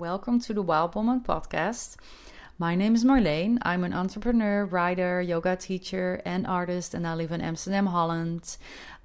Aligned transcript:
Welcome 0.00 0.40
to 0.40 0.54
the 0.54 0.62
Wild 0.62 0.94
Woman 0.94 1.20
podcast. 1.20 1.96
My 2.56 2.74
name 2.74 2.94
is 2.94 3.04
Marleen. 3.04 3.58
I'm 3.60 3.84
an 3.84 3.92
entrepreneur, 3.92 4.64
writer, 4.64 5.20
yoga 5.20 5.56
teacher, 5.56 6.22
and 6.24 6.46
artist, 6.46 6.94
and 6.94 7.06
I 7.06 7.14
live 7.14 7.32
in 7.32 7.42
Amsterdam, 7.42 7.84
Holland. 7.84 8.56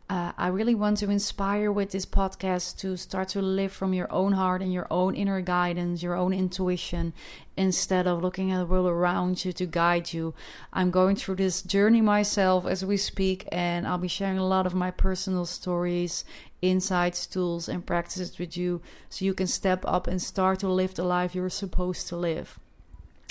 Uh, 0.08 0.32
I 0.38 0.50
really 0.50 0.76
want 0.76 0.98
to 0.98 1.10
inspire 1.10 1.72
with 1.72 1.90
this 1.90 2.06
podcast 2.06 2.78
to 2.80 2.96
start 2.96 3.30
to 3.30 3.42
live 3.42 3.72
from 3.72 3.92
your 3.92 4.12
own 4.12 4.34
heart 4.34 4.62
and 4.62 4.72
your 4.72 4.86
own 4.92 5.16
inner 5.16 5.42
guidance, 5.42 6.04
your 6.04 6.14
own 6.14 6.32
intuition, 6.32 7.12
instead 7.58 8.06
of 8.06 8.22
looking 8.22 8.52
at 8.52 8.60
the 8.60 8.68
world 8.68 8.86
around 8.86 9.44
you 9.44 9.52
to 9.54 9.66
guide 9.66 10.14
you. 10.14 10.36
I'm 10.72 10.92
going 10.92 11.16
through 11.16 11.38
this 11.38 11.64
journey 11.64 12.02
myself 12.02 12.68
as 12.68 12.86
we 12.86 12.98
speak, 12.98 13.48
and 13.52 13.88
I'll 13.88 13.98
be 13.98 14.08
sharing 14.08 14.38
a 14.38 14.46
lot 14.46 14.68
of 14.68 14.76
my 14.76 14.92
personal 14.92 15.46
stories, 15.46 16.24
insights, 16.62 17.26
tools, 17.26 17.68
and 17.68 17.84
practices 17.84 18.38
with 18.38 18.56
you 18.56 18.82
so 19.10 19.26
you 19.26 19.34
can 19.34 19.48
step 19.48 19.84
up 19.88 20.06
and 20.06 20.22
start 20.22 20.60
to 20.60 20.70
live 20.70 20.94
the 20.94 21.04
life 21.04 21.34
you're 21.34 21.50
supposed 21.50 22.08
to 22.10 22.16
live. 22.16 22.60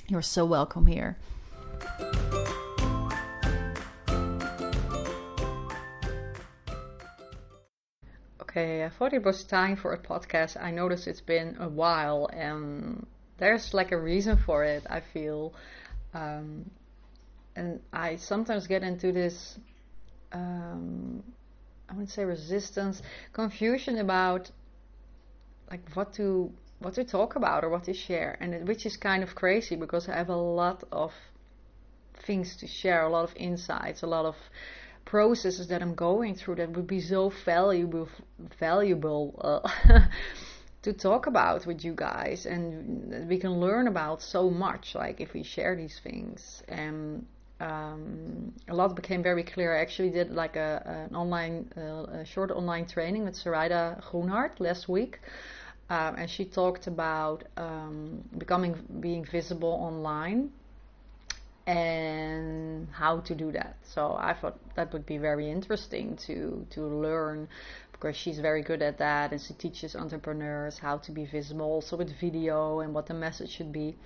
You're 0.09 0.23
so 0.23 0.45
welcome 0.45 0.87
here. 0.87 1.19
Okay, 8.57 8.85
I 8.85 8.89
thought 8.89 9.13
it 9.13 9.25
was 9.25 9.43
time 9.43 9.75
for 9.75 9.93
a 9.95 9.99
podcast. 9.99 10.57
I 10.63 10.71
noticed 10.71 11.09
it's 11.09 11.21
been 11.21 11.57
a 11.59 11.69
while, 11.69 12.31
and 12.33 13.05
there's 13.37 13.75
like 13.75 13.91
a 13.91 13.99
reason 13.99 14.37
for 14.37 14.63
it, 14.63 14.87
I 14.89 15.01
feel. 15.01 15.53
Um, 16.13 16.71
and 17.57 17.81
I 17.93 18.15
sometimes 18.15 18.69
get 18.69 18.85
into 18.85 19.11
this, 19.11 19.59
um, 20.31 21.25
I 21.89 21.95
wouldn't 21.95 22.11
say 22.11 22.25
resistance, 22.25 23.03
confusion 23.33 23.99
about 23.99 24.53
like 25.69 25.83
what 25.95 26.13
to 26.15 26.53
what 26.79 26.95
to 26.95 27.03
talk 27.03 27.35
about 27.35 27.65
or 27.65 27.71
what 27.71 27.83
to 27.85 27.93
share, 27.93 28.39
and 28.41 28.55
it, 28.55 28.67
which 28.67 28.87
is 28.87 28.97
kind 28.97 29.25
of 29.25 29.35
crazy 29.35 29.75
because 29.75 30.09
I 30.09 30.15
have 30.15 30.29
a 30.29 30.37
lot 30.37 30.85
of 30.93 31.13
things 32.25 32.57
to 32.59 32.69
share, 32.69 33.03
a 33.03 33.11
lot 33.11 33.25
of 33.25 33.35
insights, 33.35 34.03
a 34.03 34.07
lot 34.07 34.27
of 34.27 34.37
processes 35.05 35.69
that 35.69 35.83
I'm 35.83 35.95
going 35.95 36.35
through 36.35 36.57
that 36.57 36.71
would 36.71 36.87
be 36.87 37.01
so 37.01 37.31
valuable 37.45 38.09
valuable 38.59 39.39
uh, 39.41 40.01
to 40.83 40.93
talk 40.93 41.27
about 41.27 41.67
with 41.67 41.85
you 41.85 41.95
guys 41.95 42.47
and 42.47 43.29
we 43.29 43.39
can 43.39 43.61
learn 43.61 43.89
about 43.89 44.23
so 44.23 44.51
much 44.51 44.95
like 44.95 45.21
if 45.21 45.33
we 45.33 45.43
share 45.43 45.77
these 45.77 45.99
things 46.03 46.63
and 46.69 47.27
um, 47.61 48.53
a 48.69 48.75
lot 48.75 48.95
became 48.97 49.23
very 49.23 49.45
clear. 49.45 49.77
I 49.77 49.81
actually 49.81 50.11
did 50.11 50.33
like 50.33 50.57
a 50.57 51.09
an 51.09 51.17
online 51.17 51.71
uh, 51.77 52.21
a 52.21 52.25
short 52.25 52.51
online 52.51 52.87
training 52.87 53.25
with 53.25 53.35
Sarayda 53.35 54.03
Groenhart 54.03 54.59
last 54.59 54.89
week. 54.89 55.21
Um, 55.91 56.17
and 56.17 56.31
she 56.31 56.45
talked 56.45 56.87
about 56.87 57.45
um, 57.57 58.23
becoming 58.39 58.75
being 59.01 59.25
visible 59.25 59.69
online 59.69 60.51
and 61.67 62.89
how 62.93 63.21
to 63.21 63.35
do 63.35 63.53
that. 63.53 63.77
So 63.83 64.17
I 64.19 64.35
thought 64.35 64.59
that 64.75 64.93
would 64.93 65.07
be 65.07 65.19
very 65.19 65.51
interesting 65.51 66.17
to 66.27 66.67
to 66.71 66.81
learn 66.83 67.49
because 67.93 68.17
she's 68.17 68.39
very 68.39 68.63
good 68.63 68.83
at 68.83 68.99
that 68.99 69.33
and 69.33 69.41
she 69.41 69.55
teaches 69.55 69.97
entrepreneurs 69.97 70.79
how 70.79 70.99
to 70.99 71.13
be 71.13 71.25
visible 71.25 71.67
also 71.67 71.97
with 71.97 72.11
video 72.21 72.81
and 72.81 72.93
what 72.93 73.07
the 73.07 73.15
message 73.15 73.51
should 73.51 73.73
be. 73.73 73.97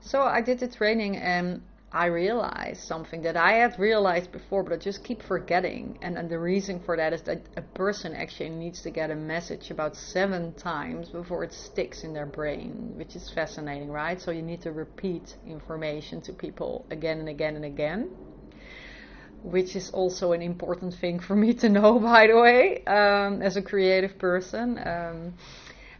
So 0.00 0.22
I 0.22 0.40
did 0.40 0.58
the 0.58 0.68
training 0.68 1.16
and 1.16 1.62
I 1.94 2.06
realized 2.06 2.80
something 2.82 3.22
that 3.22 3.36
I 3.36 3.52
had 3.52 3.78
realized 3.78 4.32
before, 4.32 4.64
but 4.64 4.72
I 4.72 4.76
just 4.78 5.04
keep 5.04 5.22
forgetting. 5.22 5.96
And, 6.02 6.18
and 6.18 6.28
the 6.28 6.40
reason 6.40 6.80
for 6.80 6.96
that 6.96 7.12
is 7.12 7.22
that 7.22 7.42
a 7.56 7.62
person 7.62 8.16
actually 8.16 8.50
needs 8.50 8.82
to 8.82 8.90
get 8.90 9.12
a 9.12 9.14
message 9.14 9.70
about 9.70 9.94
seven 9.94 10.52
times 10.54 11.10
before 11.10 11.44
it 11.44 11.52
sticks 11.52 12.02
in 12.02 12.12
their 12.12 12.26
brain, 12.26 12.94
which 12.96 13.14
is 13.14 13.30
fascinating, 13.30 13.92
right? 13.92 14.20
So 14.20 14.32
you 14.32 14.42
need 14.42 14.60
to 14.62 14.72
repeat 14.72 15.36
information 15.46 16.20
to 16.22 16.32
people 16.32 16.84
again 16.90 17.20
and 17.20 17.28
again 17.28 17.54
and 17.54 17.64
again. 17.64 18.10
Which 19.44 19.76
is 19.76 19.90
also 19.90 20.32
an 20.32 20.42
important 20.42 20.94
thing 20.94 21.20
for 21.20 21.36
me 21.36 21.54
to 21.54 21.68
know, 21.68 22.00
by 22.00 22.26
the 22.26 22.36
way, 22.36 22.82
um, 22.86 23.40
as 23.40 23.56
a 23.56 23.62
creative 23.62 24.18
person. 24.18 24.80
Um, 24.84 25.34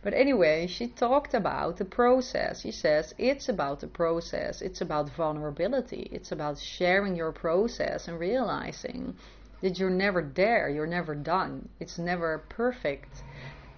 but 0.05 0.13
anyway, 0.13 0.67
she 0.67 0.87
talked 0.87 1.33
about 1.33 1.79
the 1.79 1.85
process. 1.87 2.61
She 2.61 2.71
says 2.71 3.15
it's 3.17 3.49
about 3.49 3.81
the 3.81 3.87
process, 3.87 4.61
it's 4.61 4.83
about 4.83 5.09
vulnerability, 5.17 6.11
it's 6.13 6.31
about 6.31 6.59
sharing 6.59 7.17
your 7.17 7.33
process 7.33 8.07
and 8.07 8.21
realizing 8.21 9.17
that 9.63 9.79
you're 9.79 9.89
never 9.89 10.21
there, 10.23 10.69
you're 10.69 10.87
never 10.87 11.15
done, 11.15 11.71
it's 11.81 11.97
never 11.99 12.45
perfect. 12.51 13.23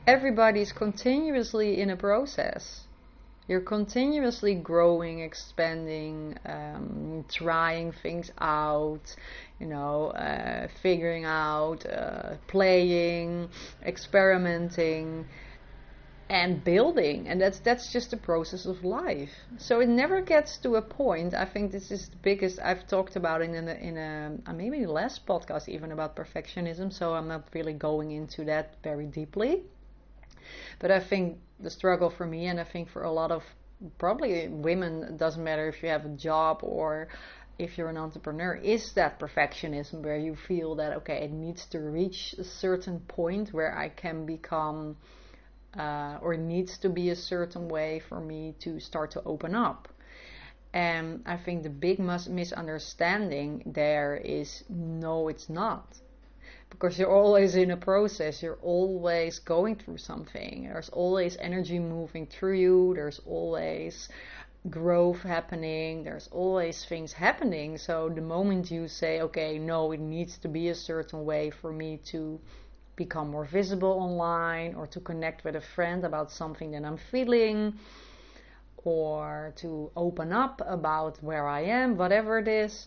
Everybody's 0.04 0.72
continuously 0.72 1.80
in 1.80 1.90
a 1.90 1.96
process. 1.96 2.80
You're 3.46 3.60
continuously 3.60 4.56
growing, 4.56 5.20
expanding, 5.20 6.36
um, 6.44 7.24
trying 7.30 7.92
things 7.92 8.32
out, 8.38 9.14
you 9.60 9.66
know, 9.66 10.08
uh, 10.08 10.66
figuring 10.82 11.24
out, 11.24 11.86
uh, 11.86 12.34
playing, 12.48 13.48
experimenting 13.84 15.26
and 16.28 16.64
building 16.64 17.28
and 17.28 17.40
that's 17.40 17.60
that's 17.60 17.92
just 17.92 18.10
the 18.10 18.16
process 18.16 18.66
of 18.66 18.84
life. 18.84 19.30
So 19.58 19.80
it 19.80 19.88
never 19.88 20.20
gets 20.20 20.58
to 20.58 20.74
a 20.74 20.82
point 20.82 21.34
i 21.34 21.44
think 21.44 21.70
this 21.70 21.90
is 21.90 22.08
the 22.08 22.16
biggest 22.16 22.58
i've 22.60 22.86
talked 22.88 23.14
about 23.16 23.42
in 23.42 23.54
a, 23.54 23.74
in 23.74 23.96
a 23.96 24.36
uh, 24.46 24.52
maybe 24.52 24.84
last 24.86 25.24
podcast 25.26 25.68
even 25.68 25.92
about 25.92 26.16
perfectionism 26.16 26.92
so 26.92 27.14
i'm 27.14 27.28
not 27.28 27.44
really 27.54 27.72
going 27.72 28.10
into 28.10 28.44
that 28.44 28.74
very 28.82 29.06
deeply. 29.06 29.62
But 30.80 30.90
i 30.90 31.00
think 31.00 31.38
the 31.60 31.70
struggle 31.70 32.10
for 32.10 32.26
me 32.26 32.46
and 32.46 32.58
i 32.58 32.64
think 32.64 32.88
for 32.88 33.04
a 33.04 33.12
lot 33.12 33.30
of 33.30 33.42
probably 33.98 34.48
women 34.48 35.16
doesn't 35.16 35.42
matter 35.42 35.68
if 35.68 35.82
you 35.82 35.88
have 35.88 36.04
a 36.04 36.16
job 36.16 36.60
or 36.62 37.08
if 37.58 37.78
you're 37.78 37.88
an 37.88 37.96
entrepreneur 37.96 38.54
is 38.54 38.92
that 38.94 39.18
perfectionism 39.20 40.02
where 40.02 40.18
you 40.18 40.34
feel 40.34 40.74
that 40.74 40.92
okay 40.92 41.24
it 41.24 41.30
needs 41.30 41.66
to 41.66 41.78
reach 41.78 42.34
a 42.38 42.44
certain 42.44 42.98
point 43.00 43.52
where 43.52 43.76
i 43.78 43.88
can 43.88 44.26
become 44.26 44.96
uh, 45.78 46.18
or 46.20 46.34
it 46.34 46.40
needs 46.40 46.78
to 46.78 46.88
be 46.88 47.10
a 47.10 47.16
certain 47.16 47.68
way 47.68 48.00
for 48.08 48.20
me 48.20 48.54
to 48.60 48.80
start 48.80 49.10
to 49.12 49.22
open 49.24 49.54
up. 49.54 49.88
And 50.72 51.22
I 51.24 51.36
think 51.36 51.62
the 51.62 51.70
big 51.70 51.98
mis- 51.98 52.28
misunderstanding 52.28 53.62
there 53.66 54.16
is 54.16 54.64
no, 54.68 55.28
it's 55.28 55.48
not. 55.48 55.86
Because 56.68 56.98
you're 56.98 57.14
always 57.14 57.54
in 57.54 57.70
a 57.70 57.76
process, 57.76 58.42
you're 58.42 58.58
always 58.62 59.38
going 59.38 59.76
through 59.76 59.98
something. 59.98 60.64
There's 60.64 60.90
always 60.90 61.36
energy 61.38 61.78
moving 61.78 62.26
through 62.26 62.58
you, 62.58 62.92
there's 62.94 63.20
always 63.24 64.08
growth 64.68 65.22
happening, 65.22 66.02
there's 66.04 66.28
always 66.32 66.84
things 66.84 67.12
happening. 67.12 67.78
So 67.78 68.08
the 68.08 68.20
moment 68.20 68.70
you 68.70 68.88
say, 68.88 69.20
okay, 69.22 69.58
no, 69.58 69.92
it 69.92 70.00
needs 70.00 70.38
to 70.38 70.48
be 70.48 70.68
a 70.68 70.74
certain 70.74 71.24
way 71.24 71.50
for 71.50 71.72
me 71.72 71.98
to 72.06 72.40
become 72.96 73.30
more 73.30 73.44
visible 73.44 73.90
online 73.90 74.74
or 74.74 74.86
to 74.86 75.00
connect 75.00 75.44
with 75.44 75.54
a 75.56 75.60
friend 75.60 76.04
about 76.04 76.30
something 76.32 76.70
that 76.72 76.84
I'm 76.84 76.96
feeling 76.96 77.78
or 78.84 79.52
to 79.56 79.90
open 79.96 80.32
up 80.32 80.62
about 80.64 81.22
where 81.22 81.46
I 81.46 81.62
am, 81.62 81.96
whatever 81.96 82.38
it 82.38 82.48
is, 82.48 82.86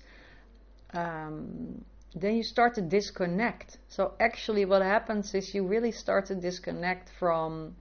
um, 0.94 1.84
then 2.16 2.36
you 2.36 2.44
start 2.44 2.76
to 2.76 2.82
disconnect. 2.82 3.78
So 3.88 4.14
actually, 4.20 4.66
what 4.66 4.82
happens 4.82 5.36
is 5.36 5.54
you 5.54 5.66
really 5.66 5.92
start 5.92 6.26
to 6.28 6.36
disconnect 6.36 7.12
from 7.20 7.76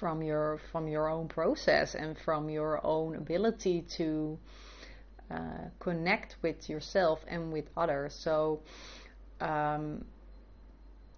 from 0.00 0.22
your 0.22 0.60
from 0.70 0.86
your 0.88 1.08
own 1.08 1.26
process 1.28 1.94
and 1.94 2.18
from 2.18 2.50
your 2.50 2.84
own 2.84 3.16
ability 3.16 3.82
to 3.82 4.38
uh, 5.30 5.68
connect 5.80 6.36
with 6.42 6.68
yourself 6.68 7.24
and 7.28 7.52
with 7.52 7.68
others. 7.76 8.14
So 8.14 8.60
um, 9.40 10.04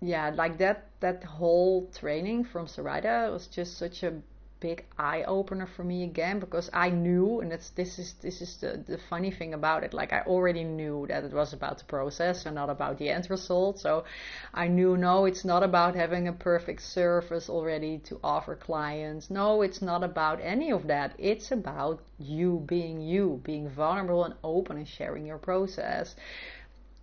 yeah, 0.00 0.30
like 0.30 0.58
that 0.58 0.86
that 1.00 1.24
whole 1.24 1.90
training 1.92 2.44
from 2.44 2.66
Sarayda 2.66 3.32
was 3.32 3.46
just 3.46 3.78
such 3.78 4.02
a 4.02 4.20
big 4.60 4.84
eye 4.98 5.22
opener 5.22 5.66
for 5.66 5.84
me 5.84 6.02
again 6.02 6.40
because 6.40 6.68
I 6.72 6.90
knew 6.90 7.40
and 7.40 7.52
it's 7.52 7.70
this 7.70 7.98
is 7.98 8.14
this 8.14 8.42
is 8.42 8.56
the, 8.56 8.82
the 8.84 8.98
funny 8.98 9.30
thing 9.30 9.54
about 9.54 9.84
it 9.84 9.94
like 9.94 10.12
I 10.12 10.22
already 10.22 10.64
knew 10.64 11.06
that 11.08 11.22
it 11.22 11.32
was 11.32 11.52
about 11.52 11.78
the 11.78 11.84
process 11.84 12.44
and 12.44 12.56
not 12.56 12.68
about 12.68 12.98
the 12.98 13.08
end 13.08 13.30
result. 13.30 13.78
So 13.78 14.04
I 14.52 14.66
knew 14.68 14.96
no 14.96 15.26
it's 15.26 15.44
not 15.44 15.62
about 15.62 15.94
having 15.94 16.26
a 16.26 16.32
perfect 16.32 16.82
service 16.82 17.48
already 17.48 17.98
to 17.98 18.18
offer 18.24 18.56
clients. 18.56 19.30
No 19.30 19.62
it's 19.62 19.80
not 19.80 20.02
about 20.02 20.40
any 20.42 20.72
of 20.72 20.86
that. 20.88 21.14
It's 21.18 21.52
about 21.52 22.00
you 22.18 22.64
being 22.66 23.00
you 23.00 23.40
being 23.44 23.68
vulnerable 23.68 24.24
and 24.24 24.34
open 24.42 24.76
and 24.76 24.88
sharing 24.88 25.24
your 25.26 25.38
process 25.38 26.16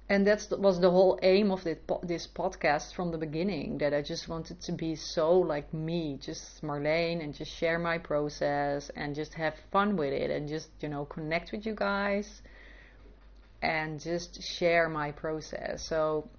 and 0.07 0.28
that 0.28 0.48
was 0.60 0.80
the 0.80 0.90
whole 0.90 1.18
aim 1.24 1.52
of 1.52 1.63
this 1.63 2.28
podcast 2.28 2.94
from 2.94 3.12
the 3.12 3.18
beginning 3.18 3.78
that 3.80 3.94
i 3.94 4.02
just 4.02 4.28
wanted 4.28 4.60
to 4.62 4.72
be 4.72 4.96
so 4.96 5.34
like 5.34 5.74
me 5.74 6.18
just 6.22 6.62
Marleen 6.62 7.24
and 7.24 7.34
just 7.34 7.52
share 7.52 7.80
my 7.80 7.98
process 7.98 8.92
and 8.96 9.16
just 9.16 9.34
have 9.34 9.56
fun 9.72 9.98
with 9.98 10.13
it 10.13 10.30
and 10.30 10.48
just 10.48 10.69
you 10.81 10.90
know 10.90 11.06
connect 11.06 11.52
with 11.52 11.66
you 11.66 11.74
guys 11.74 12.42
and 13.62 14.00
just 14.00 14.42
share 14.44 14.88
my 14.90 15.12
process 15.12 15.84
so 15.88 16.30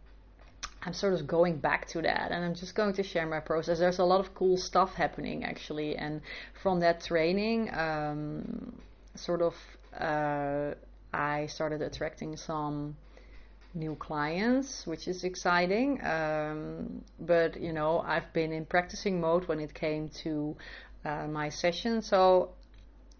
I'm 0.83 0.93
sort 0.93 1.15
of 1.15 1.27
going 1.27 1.57
back 1.57 1.89
to 1.89 2.03
that 2.03 2.31
and 2.31 2.45
I'm 2.45 2.55
just 2.55 2.77
going 2.77 2.95
to 2.95 3.03
share 3.03 3.27
my 3.27 3.41
process. 3.41 3.81
There's 3.81 3.99
a 3.99 4.05
lot 4.05 4.21
of 4.21 4.35
cool 4.37 4.57
stuff 4.57 4.95
happening 4.95 5.43
actually, 5.43 5.97
and 5.97 6.21
from 6.63 6.79
that 6.81 7.03
training, 7.03 7.75
um, 7.75 8.73
sort 9.17 9.43
of, 9.43 9.55
uh, 9.99 10.75
I 11.13 11.47
started 11.47 11.83
attracting 11.83 12.37
some 12.37 12.97
new 13.77 13.95
clients, 13.95 14.87
which 14.87 15.07
is 15.07 15.23
exciting. 15.23 16.05
Um, 16.05 17.05
but 17.21 17.61
you 17.61 17.73
know, 17.73 18.01
I've 18.01 18.33
been 18.33 18.53
in 18.53 18.65
practicing 18.65 19.21
mode 19.21 19.47
when 19.49 19.61
it 19.61 19.75
came 19.75 20.09
to 20.25 20.57
uh, 21.05 21.27
my 21.29 21.49
session. 21.51 22.03
So 22.03 22.51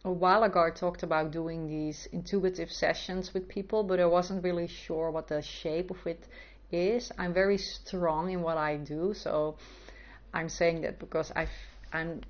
a 0.05 0.11
while 0.11 0.45
ago, 0.45 0.65
I 0.65 0.71
talked 0.71 1.03
about 1.03 1.31
doing 1.31 1.67
these 1.67 2.09
intuitive 2.13 2.71
sessions 2.71 3.35
with 3.35 3.49
people, 3.49 3.83
but 3.83 4.01
I 4.01 4.07
wasn't 4.07 4.43
really 4.43 4.69
sure 4.69 5.11
what 5.11 5.29
the 5.29 5.43
shape 5.43 5.91
of 5.91 6.07
it 6.07 6.27
is. 6.71 7.13
I'm 7.19 7.35
very 7.35 7.59
strong 7.59 8.31
in 8.31 8.43
what 8.43 8.57
I 8.57 8.77
do, 8.77 9.15
so 9.15 9.57
I'm 10.33 10.49
saying 10.49 10.83
that 10.83 10.99
because 10.99 11.33
i 11.35 11.47
am 11.93 12.21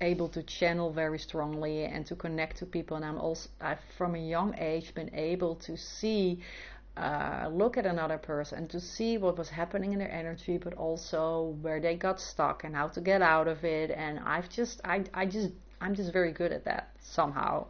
able 0.00 0.28
to 0.28 0.42
channel 0.42 0.92
very 0.92 1.18
strongly 1.18 1.84
and 1.84 2.04
to 2.06 2.16
connect 2.16 2.58
to 2.58 2.66
people, 2.66 2.96
and 2.96 3.04
I'm 3.04 3.18
also 3.18 3.48
I've 3.60 3.78
from 3.96 4.14
a 4.14 4.18
young 4.18 4.54
age 4.58 4.94
been 4.94 5.14
able 5.14 5.56
to 5.66 5.76
see. 5.76 6.40
Uh, 6.96 7.48
look 7.50 7.78
at 7.78 7.86
another 7.86 8.18
person 8.18 8.68
to 8.68 8.78
see 8.78 9.16
what 9.16 9.38
was 9.38 9.48
happening 9.48 9.92
in 9.92 9.98
their 9.98 10.10
energy, 10.10 10.58
but 10.58 10.74
also 10.74 11.56
where 11.62 11.80
they 11.80 11.96
got 11.96 12.20
stuck 12.20 12.64
and 12.64 12.74
how 12.74 12.86
to 12.88 13.00
get 13.00 13.22
out 13.22 13.48
of 13.48 13.64
it. 13.64 13.90
And 13.90 14.18
I've 14.20 14.48
just, 14.50 14.80
I, 14.84 15.04
I 15.14 15.26
just, 15.26 15.50
I'm 15.80 15.94
just 15.94 16.12
very 16.12 16.32
good 16.32 16.52
at 16.52 16.64
that 16.64 16.90
somehow. 17.00 17.66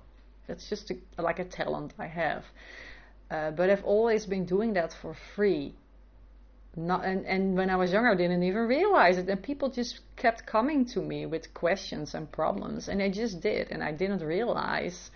It's 0.48 0.68
just 0.68 0.90
a, 0.90 1.22
like 1.22 1.38
a 1.38 1.44
talent 1.44 1.94
I 1.98 2.06
have. 2.06 2.44
Uh, 3.30 3.50
but 3.52 3.70
I've 3.70 3.84
always 3.84 4.26
been 4.26 4.44
doing 4.44 4.72
that 4.74 4.92
for 5.00 5.14
free 5.36 5.74
not 6.76 7.04
and, 7.04 7.26
and 7.26 7.56
when 7.56 7.68
I 7.68 7.76
was 7.76 7.92
younger 7.92 8.10
I 8.10 8.14
didn't 8.14 8.42
even 8.42 8.66
realize 8.66 9.18
it 9.18 9.28
and 9.28 9.42
people 9.42 9.68
just 9.68 10.00
kept 10.16 10.46
coming 10.46 10.86
to 10.86 11.00
me 11.00 11.26
with 11.26 11.52
questions 11.52 12.14
and 12.14 12.30
problems 12.30 12.88
and 12.88 13.00
they 13.00 13.10
just 13.10 13.40
did 13.40 13.70
and 13.70 13.82
I 13.84 13.92
didn't 13.92 14.22
realize 14.22 15.10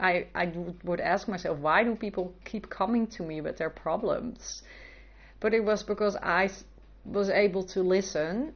I 0.00 0.26
I 0.34 0.52
would 0.84 1.00
ask 1.00 1.28
myself 1.28 1.58
why 1.58 1.84
do 1.84 1.94
people 1.94 2.34
keep 2.44 2.70
coming 2.70 3.06
to 3.08 3.22
me 3.22 3.40
with 3.40 3.56
their 3.56 3.70
problems? 3.70 4.62
But 5.40 5.54
it 5.54 5.64
was 5.64 5.82
because 5.82 6.16
I 6.16 6.50
was 7.04 7.30
able 7.30 7.64
to 7.64 7.82
listen 7.82 8.54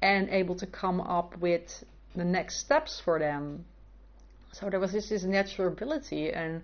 and 0.00 0.28
able 0.30 0.56
to 0.56 0.66
come 0.66 1.00
up 1.00 1.36
with 1.38 1.84
the 2.14 2.24
next 2.24 2.58
steps 2.58 3.00
for 3.00 3.18
them. 3.18 3.64
So 4.52 4.68
there 4.68 4.80
was 4.80 4.92
this, 4.92 5.08
this 5.08 5.22
natural 5.22 5.68
ability 5.68 6.30
and 6.30 6.62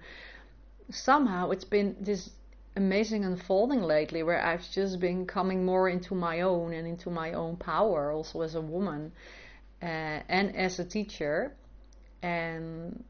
somehow 0.90 1.50
it's 1.50 1.64
been 1.64 1.96
this 2.00 2.30
amazing 2.76 3.24
unfolding 3.24 3.82
lately 3.82 4.22
where 4.22 4.44
I've 4.44 4.68
just 4.70 5.00
been 5.00 5.26
coming 5.26 5.64
more 5.64 5.88
into 5.88 6.14
my 6.14 6.42
own 6.42 6.72
and 6.72 6.86
into 6.86 7.10
my 7.10 7.32
own 7.32 7.56
power 7.56 8.12
also 8.12 8.42
as 8.42 8.54
a 8.54 8.60
woman 8.60 9.12
uh, 9.82 10.20
and 10.28 10.54
as 10.54 10.78
a 10.78 10.84
teacher. 10.84 11.52
And 12.22 13.04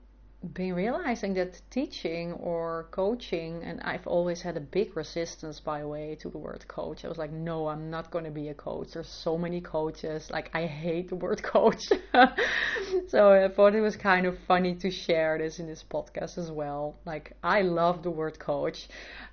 been 0.52 0.74
realizing 0.74 1.34
that 1.34 1.60
teaching 1.70 2.32
or 2.34 2.86
coaching, 2.92 3.60
and 3.64 3.80
I've 3.80 4.06
always 4.06 4.40
had 4.40 4.56
a 4.56 4.60
big 4.60 4.96
resistance, 4.96 5.58
by 5.58 5.80
the 5.80 5.88
way, 5.88 6.14
to 6.20 6.30
the 6.30 6.38
word 6.38 6.66
coach. 6.68 7.04
I 7.04 7.08
was 7.08 7.18
like, 7.18 7.32
no, 7.32 7.66
I'm 7.66 7.90
not 7.90 8.12
going 8.12 8.24
to 8.24 8.30
be 8.30 8.48
a 8.48 8.54
coach. 8.54 8.92
There's 8.92 9.08
so 9.08 9.36
many 9.36 9.60
coaches. 9.60 10.30
Like, 10.30 10.50
I 10.54 10.66
hate 10.66 11.08
the 11.08 11.16
word 11.16 11.42
coach. 11.54 11.88
so 13.08 13.32
I 13.32 13.48
thought 13.48 13.74
it 13.74 13.80
was 13.80 13.96
kind 13.96 14.26
of 14.26 14.38
funny 14.46 14.76
to 14.76 14.90
share 14.92 15.38
this 15.38 15.58
in 15.58 15.66
this 15.66 15.84
podcast 15.88 16.38
as 16.38 16.52
well. 16.52 16.96
Like, 17.04 17.32
I 17.42 17.62
love 17.62 18.04
the 18.04 18.10
word 18.10 18.38
coach. 18.38 18.88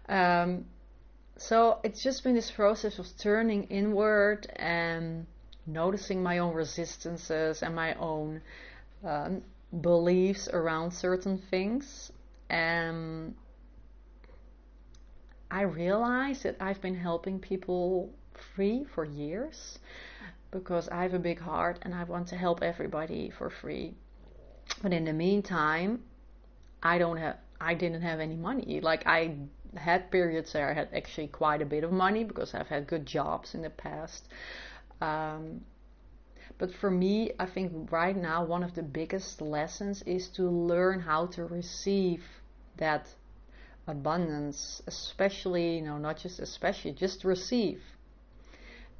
Um, 0.09 0.65
so 1.37 1.79
it's 1.83 2.01
just 2.01 2.23
been 2.23 2.33
this 2.33 2.49
process 2.49 2.97
of 2.97 3.05
turning 3.19 3.65
inward 3.65 4.47
and 4.55 5.27
noticing 5.67 6.23
my 6.23 6.39
own 6.39 6.55
resistances 6.55 7.61
and 7.61 7.75
my 7.75 7.93
own. 7.95 8.41
Um, 9.03 9.43
beliefs 9.81 10.47
around 10.47 10.91
certain 10.91 11.37
things. 11.37 12.11
And 12.49 13.35
I 15.51 15.61
realize 15.61 16.43
that 16.43 16.57
I've 16.59 16.81
been 16.81 16.95
helping 16.95 17.39
people 17.39 18.13
free 18.55 18.85
for 18.93 19.05
years 19.05 19.79
because 20.51 20.89
I 20.89 21.03
have 21.03 21.13
a 21.13 21.19
big 21.19 21.39
heart 21.39 21.79
and 21.81 21.93
I 21.93 22.03
want 22.03 22.27
to 22.29 22.35
help 22.35 22.61
everybody 22.61 23.29
for 23.29 23.49
free. 23.49 23.93
But 24.81 24.93
in 24.93 25.05
the 25.05 25.13
meantime, 25.13 26.03
I 26.81 26.97
don't 26.97 27.17
have 27.17 27.37
I 27.59 27.73
didn't 27.73 28.01
have 28.01 28.19
any 28.19 28.35
money. 28.35 28.81
Like 28.81 29.07
I 29.07 29.37
had 29.75 30.11
periods 30.11 30.53
where 30.53 30.69
I 30.69 30.73
had 30.73 30.89
actually 30.93 31.27
quite 31.27 31.61
a 31.61 31.65
bit 31.65 31.83
of 31.83 31.91
money 31.91 32.23
because 32.23 32.53
I've 32.53 32.67
had 32.67 32.87
good 32.87 33.05
jobs 33.05 33.55
in 33.55 33.61
the 33.61 33.69
past. 33.69 34.27
Um, 35.01 35.61
but 36.57 36.73
for 36.73 36.89
me, 36.89 37.31
I 37.39 37.45
think 37.45 37.91
right 37.91 38.15
now 38.15 38.45
one 38.45 38.63
of 38.63 38.75
the 38.75 38.83
biggest 38.83 39.41
lessons 39.41 40.01
is 40.03 40.29
to 40.29 40.43
learn 40.43 41.01
how 41.01 41.27
to 41.27 41.45
receive 41.45 42.23
that 42.77 43.07
abundance, 43.87 44.81
especially, 44.87 45.75
you 45.75 45.81
know, 45.81 45.97
not 45.97 46.17
just 46.17 46.39
especially, 46.39 46.91
just 46.93 47.23
receive. 47.23 47.81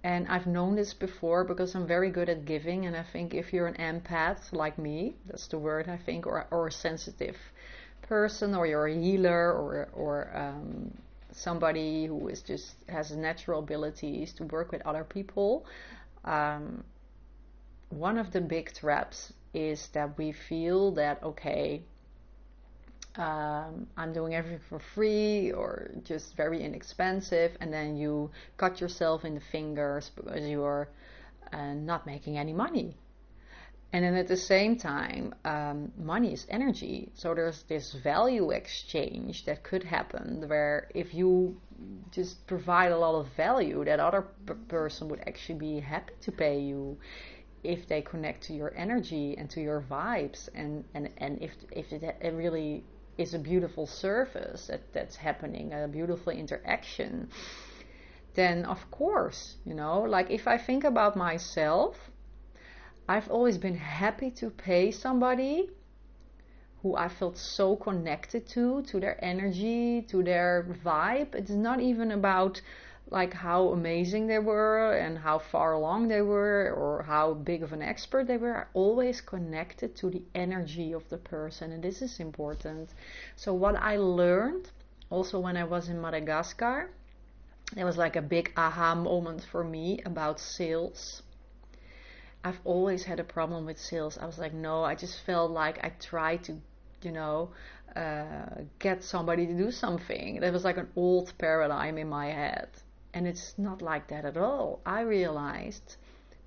And 0.04 0.28
I've 0.28 0.46
known 0.46 0.76
this 0.76 0.94
before 0.94 1.44
because 1.44 1.74
I'm 1.74 1.88
very 1.88 2.12
good 2.12 2.30
at 2.30 2.46
giving. 2.46 2.86
And 2.86 2.96
I 2.96 3.04
think 3.04 3.34
if 3.34 3.52
you're 3.52 3.68
an 3.68 3.76
empath 3.76 4.54
like 4.54 4.78
me, 4.78 5.16
that's 5.26 5.48
the 5.48 5.58
word 5.58 5.90
I 5.90 5.98
think, 5.98 6.28
or, 6.28 6.46
or 6.52 6.68
a 6.68 6.72
sensitive 6.72 7.38
person, 8.04 8.54
or 8.54 8.68
you're 8.68 8.88
a 8.88 8.94
healer, 8.94 9.52
or, 9.52 9.90
or 9.94 10.30
um, 10.38 10.92
somebody 11.32 12.06
who 12.06 12.28
is 12.28 12.42
just 12.42 12.76
has 12.88 13.12
natural 13.12 13.60
abilities 13.60 14.34
to 14.34 14.44
work 14.44 14.72
with 14.72 14.82
other 14.86 15.04
people, 15.04 15.66
um, 16.24 16.84
one 18.00 18.18
of 18.18 18.32
the 18.32 18.42
big 18.42 18.74
traps 18.74 19.34
is 19.54 19.88
that 19.94 20.18
we 20.18 20.32
feel 20.32 20.92
that 20.92 21.22
okay 21.24 21.82
um, 23.18 23.88
I'm 23.96 24.12
doing 24.12 24.36
everything 24.36 24.60
for 24.68 24.80
free 24.80 25.52
or 25.52 25.92
just 26.04 26.36
very 26.36 26.62
inexpensive, 26.62 27.56
and 27.62 27.72
then 27.72 27.96
you 27.96 28.30
cut 28.58 28.82
yourself 28.82 29.24
in 29.24 29.36
the 29.36 29.42
fingers 29.52 30.12
because 30.16 30.46
you're 30.48 30.90
uh, 31.54 31.74
not 31.74 32.06
making 32.06 32.38
any 32.38 32.52
money. 32.52 32.98
And 33.94 34.04
then 34.04 34.16
at 34.16 34.28
the 34.28 34.36
same 34.36 34.76
time, 34.76 35.34
um, 35.46 35.94
money 35.98 36.34
is 36.34 36.46
energy. 36.50 37.12
So 37.14 37.34
there's 37.34 37.64
this 37.64 37.94
value 37.94 38.52
exchange 38.52 39.46
that 39.46 39.64
could 39.64 39.84
happen 39.84 40.44
where 40.50 40.90
if 40.94 41.14
you 41.14 41.56
just 42.12 42.46
provide 42.48 42.92
a 42.92 42.98
lot 42.98 43.16
of 43.16 43.28
value, 43.38 43.86
that 43.86 44.02
other 44.02 44.24
p- 44.46 44.54
person 44.68 45.08
would 45.08 45.22
actually 45.26 45.60
be 45.60 45.80
happy 45.80 46.12
to 46.22 46.32
pay 46.34 46.60
you 46.60 46.98
if 47.64 47.88
they 47.88 48.02
connect 48.02 48.44
to 48.44 48.54
your 48.54 48.74
energy 48.76 49.36
and 49.38 49.50
to 49.50 49.62
your 49.62 49.82
vibes 49.82 50.50
and 50.54 50.84
and 50.94 51.10
and 51.18 51.42
if 51.42 51.52
if 51.72 51.92
it, 51.92 52.04
it 52.04 52.34
really 52.34 52.84
is 53.18 53.34
a 53.34 53.40
beautiful 53.40 53.88
service 53.88 54.68
that 54.68 54.82
that's 54.94 55.16
happening 55.16 55.74
a 55.74 55.88
beautiful 55.88 56.32
interaction 56.32 57.28
then 58.34 58.66
of 58.66 58.92
course 58.92 59.56
you 59.66 59.74
know 59.74 60.02
like 60.02 60.30
if 60.30 60.48
i 60.48 60.58
think 60.58 60.84
about 60.84 61.16
myself 61.16 62.12
i've 63.08 63.30
always 63.30 63.58
been 63.58 63.78
happy 63.78 64.30
to 64.30 64.50
pay 64.50 64.92
somebody 64.92 65.70
who 66.82 66.96
i 66.96 67.08
felt 67.08 67.38
so 67.38 67.76
connected 67.76 68.46
to 68.46 68.84
to 68.84 69.00
their 69.00 69.18
energy 69.24 70.04
to 70.04 70.22
their 70.22 70.68
vibe. 70.86 71.34
It's 71.34 71.50
not 71.50 71.80
even 71.82 72.12
about 72.12 72.62
like 73.12 73.34
how 73.34 73.68
amazing 73.70 74.28
they 74.28 74.40
were 74.40 74.94
and 74.94 75.18
how 75.18 75.38
far 75.38 75.74
along 75.74 76.08
they 76.08 76.22
were 76.22 76.74
or 76.76 77.04
how 77.04 77.34
big 77.34 77.62
of 77.62 77.72
an 77.72 77.82
expert 77.82 78.26
they 78.26 78.38
were 78.38 78.68
always 78.74 79.22
connected 79.22 79.96
to 79.96 80.10
the 80.10 80.24
energy 80.34 80.92
of 80.92 81.08
the 81.10 81.18
person 81.18 81.72
and 81.72 81.84
this 81.84 82.02
is 82.02 82.20
important 82.20 82.90
so 83.36 83.54
what 83.54 83.76
i 83.76 83.96
learned 83.96 84.70
also 85.10 85.40
when 85.40 85.56
i 85.56 85.64
was 85.64 85.88
in 85.88 86.02
madagascar 86.02 86.90
it 87.78 87.84
was 87.84 87.98
like 87.98 88.16
a 88.16 88.22
big 88.22 88.52
aha 88.58 88.96
moment 88.96 89.44
for 89.52 89.64
me 89.64 90.00
about 90.06 90.40
sales 90.40 91.22
i've 92.44 92.60
always 92.64 93.04
had 93.04 93.20
a 93.20 93.24
problem 93.24 93.66
with 93.66 93.80
sales 93.80 94.18
i 94.18 94.26
was 94.26 94.40
like 94.40 94.54
no 94.54 94.84
i 94.84 94.96
just 94.96 95.22
felt 95.26 95.52
like 95.52 95.78
i 95.84 95.90
tried 96.00 96.44
to 96.44 96.56
you 97.04 97.12
know 97.12 97.50
uh, 97.96 98.64
get 98.80 99.04
somebody 99.04 99.48
to 99.48 99.54
do 99.54 99.72
something. 99.72 100.42
That 100.42 100.52
was 100.52 100.66
like 100.66 100.76
an 100.76 100.90
old 100.98 101.32
paradigm 101.38 101.98
in 101.98 102.10
my 102.10 102.28
head. 102.28 102.68
And 103.16 103.26
it's 103.26 103.58
not 103.58 103.82
like 103.82 104.10
that 104.10 104.26
at 104.26 104.36
all. 104.36 104.82
I 104.86 105.00
realized 105.00 105.96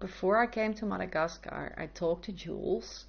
before 0.00 0.36
I 0.36 0.46
came 0.46 0.74
to 0.74 0.84
Madagascar, 0.84 1.74
I 1.78 1.86
talked 1.86 2.26
to 2.26 2.32
Jules. 2.32 3.06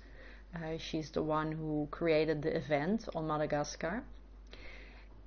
Uh, 0.56 0.78
she's 0.78 1.12
the 1.12 1.22
one 1.22 1.52
who 1.52 1.90
created 1.92 2.42
the 2.42 2.56
event 2.56 3.10
on 3.14 3.28
Madagascar. 3.28 4.04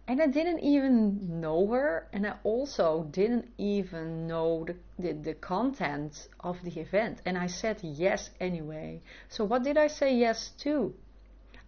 And 0.08 0.22
I 0.22 0.28
didn't 0.28 0.60
even 0.60 1.40
know 1.40 1.66
her, 1.68 2.08
and 2.12 2.26
I 2.26 2.36
also 2.42 3.06
didn't 3.10 3.52
even 3.58 4.26
know 4.26 4.64
the, 4.64 4.76
the, 4.98 5.12
the, 5.12 5.34
content 5.34 6.28
of 6.40 6.60
the 6.64 6.80
event. 6.80 7.20
And 7.26 7.36
I 7.36 7.46
said 7.48 7.80
yes 7.82 8.30
anyway. 8.40 9.02
So, 9.28 9.44
what 9.44 9.62
did 9.62 9.76
I 9.76 9.88
say 9.88 10.16
yes 10.16 10.48
to? 10.60 10.94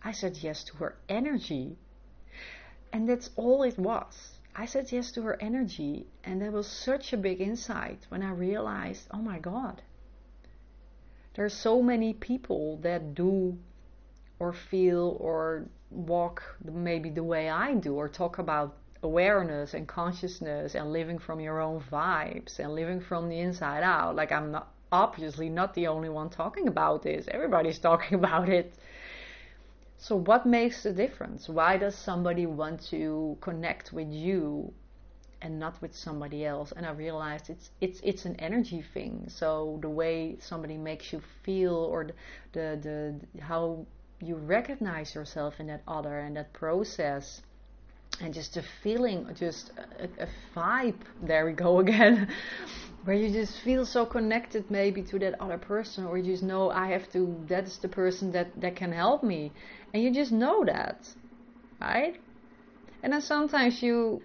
I 0.02 0.12
said 0.12 0.38
yes 0.38 0.64
to 0.64 0.76
her 0.78 0.97
energy. 1.11 1.76
And 2.90 3.06
that's 3.06 3.28
all 3.37 3.62
it 3.64 3.78
was. 3.78 4.34
I 4.56 4.66
said 4.66 4.92
yes 4.92 5.11
to 5.12 5.23
her 5.23 5.37
energy, 5.40 6.06
and 6.23 6.40
that 6.40 6.52
was 6.52 6.66
such 6.66 7.12
a 7.12 7.16
big 7.16 7.40
insight 7.40 8.06
when 8.08 8.23
I 8.23 8.30
realized, 8.30 9.08
oh 9.11 9.18
my 9.18 9.38
God, 9.38 9.82
there 11.34 11.44
are 11.44 11.49
so 11.49 11.82
many 11.82 12.14
people 12.14 12.76
that 12.78 13.14
do 13.14 13.58
or 14.38 14.52
feel 14.52 15.16
or 15.20 15.66
walk 15.90 16.42
maybe 16.62 17.11
the 17.11 17.23
way 17.23 17.49
I 17.49 17.75
do, 17.75 17.94
or 17.94 18.08
talk 18.08 18.38
about 18.38 18.76
awareness 19.02 19.75
and 19.75 19.87
consciousness 19.87 20.75
and 20.75 20.92
living 20.92 21.18
from 21.18 21.40
your 21.40 21.61
own 21.61 21.80
vibes 21.80 22.58
and 22.58 22.75
living 22.75 23.00
from 23.00 23.28
the 23.28 23.38
inside 23.38 23.82
out. 23.82 24.16
Like, 24.16 24.32
I'm 24.32 24.50
not 24.52 24.73
obviously 24.92 25.49
not 25.49 25.75
the 25.75 25.88
only 25.88 26.08
one 26.08 26.30
talking 26.30 26.68
about 26.68 27.02
this, 27.02 27.26
everybody's 27.28 27.78
talking 27.90 28.18
about 28.18 28.49
it. 28.49 28.75
So, 29.96 30.16
what 30.16 30.46
makes 30.46 30.82
the 30.82 30.92
difference? 30.92 31.48
Why 31.48 31.76
does 31.76 31.94
somebody 31.94 32.46
want 32.46 32.82
to 32.90 33.36
connect 33.40 33.92
with 33.92 34.12
you 34.12 34.72
and 35.42 35.58
not 35.58 35.80
with 35.82 35.94
somebody 35.94 36.44
else? 36.44 36.72
And 36.72 36.86
I 36.86 36.90
realized 36.92 37.50
it's 37.50 37.70
it's 37.80 38.00
it's 38.02 38.24
an 38.24 38.36
energy 38.36 38.82
thing. 38.82 39.28
So 39.28 39.78
the 39.82 39.88
way 39.90 40.36
somebody 40.40 40.76
makes 40.76 41.12
you 41.12 41.20
feel, 41.42 41.74
or 41.74 42.04
the 42.06 42.12
the, 42.52 43.20
the 43.34 43.40
how 43.42 43.86
you 44.20 44.36
recognize 44.36 45.14
yourself 45.14 45.60
in 45.60 45.66
that 45.68 45.82
other 45.86 46.18
and 46.18 46.36
that 46.36 46.52
process 46.52 47.42
and 48.21 48.33
just 48.33 48.56
a 48.56 48.62
feeling, 48.83 49.26
just 49.35 49.71
a, 49.99 50.25
a, 50.25 50.28
vibe. 50.54 51.00
There 51.23 51.44
we 51.47 51.52
go 51.52 51.78
again, 51.85 52.28
where 53.04 53.16
you 53.16 53.30
just 53.30 53.59
feel 53.61 53.85
so 53.85 54.06
connected, 54.06 54.71
maybe 54.71 55.02
to 55.02 55.18
that 55.18 55.40
other 55.40 55.59
person, 55.59 56.04
or 56.04 56.18
you 56.18 56.33
just 56.33 56.42
know 56.42 56.71
I 56.71 56.88
have 56.88 57.11
to. 57.12 57.44
That's 57.49 57.78
the 57.78 57.88
person 57.88 58.33
that 58.33 58.61
that 58.61 58.76
can 58.76 58.92
help 58.92 59.23
me, 59.23 59.52
and 59.92 60.02
you 60.02 60.12
just 60.12 60.33
know 60.33 60.64
that, 60.64 61.09
right? 61.80 62.16
And 63.02 63.12
then 63.12 63.21
sometimes 63.21 63.83
you 63.83 64.23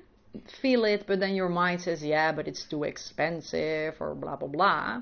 feel 0.62 0.86
it, 0.86 1.06
but 1.08 1.20
then 1.20 1.34
your 1.36 1.50
mind 1.50 1.82
says, 1.82 2.04
"Yeah, 2.04 2.32
but 2.32 2.48
it's 2.48 2.66
too 2.66 2.84
expensive," 2.84 3.96
or 4.00 4.16
blah 4.16 4.36
blah 4.36 4.48
blah. 4.48 5.02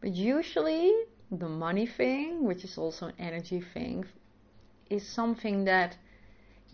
But 0.00 0.12
usually, 0.12 0.92
the 1.30 1.48
money 1.48 1.86
thing, 1.86 2.44
which 2.44 2.64
is 2.64 2.78
also 2.78 3.06
an 3.06 3.14
energy 3.18 3.60
thing, 3.60 4.04
is 4.90 5.06
something 5.06 5.64
that 5.64 5.96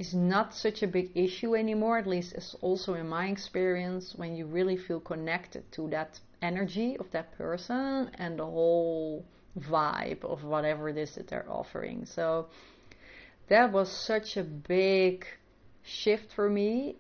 is 0.00 0.14
not 0.14 0.54
such 0.54 0.83
a 0.83 0.87
big 0.87 1.11
issue 1.14 1.54
anymore, 1.54 1.99
at 1.99 2.07
least 2.07 2.33
it's 2.33 2.57
also 2.62 2.95
in 2.95 3.07
my 3.07 3.26
experience, 3.26 4.14
when 4.16 4.35
you 4.35 4.47
really 4.47 4.78
feel 4.78 4.99
connected 4.99 5.71
to 5.73 5.88
that 5.90 6.19
energy 6.40 6.97
of 6.99 7.11
that 7.11 7.37
person 7.37 8.11
and 8.14 8.38
the 8.38 8.45
whole 8.45 9.23
vibe 9.59 10.25
of 10.25 10.42
whatever 10.42 10.88
it 10.88 10.97
is 10.97 11.14
that 11.16 11.28
they're 11.28 11.50
offering. 11.50 12.07
So 12.07 12.47
that 13.49 13.71
was 13.73 13.90
such 13.90 14.38
a 14.38 14.42
big 14.42 15.26
shift 15.83 16.33
for 16.33 16.49
me 16.49 16.97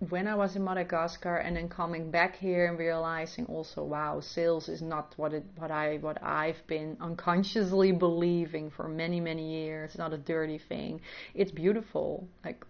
when 0.00 0.26
I 0.26 0.34
was 0.34 0.56
in 0.56 0.64
Madagascar 0.64 1.36
and 1.36 1.56
then 1.56 1.68
coming 1.68 2.10
back 2.10 2.36
here 2.36 2.66
and 2.66 2.78
realizing 2.78 3.46
also, 3.46 3.84
wow, 3.84 4.20
sales 4.20 4.68
is 4.68 4.82
not 4.82 5.14
what 5.16 5.32
it 5.32 5.44
what 5.56 5.70
I 5.70 5.98
what 5.98 6.22
I've 6.22 6.66
been 6.66 6.96
unconsciously 7.00 7.92
believing 7.92 8.70
for 8.70 8.88
many 8.88 9.20
many 9.20 9.64
years. 9.64 9.90
It's 9.90 9.98
not 9.98 10.12
a 10.12 10.18
dirty 10.18 10.58
thing. 10.58 11.00
It's 11.34 11.50
beautiful. 11.50 12.26
Like 12.44 12.64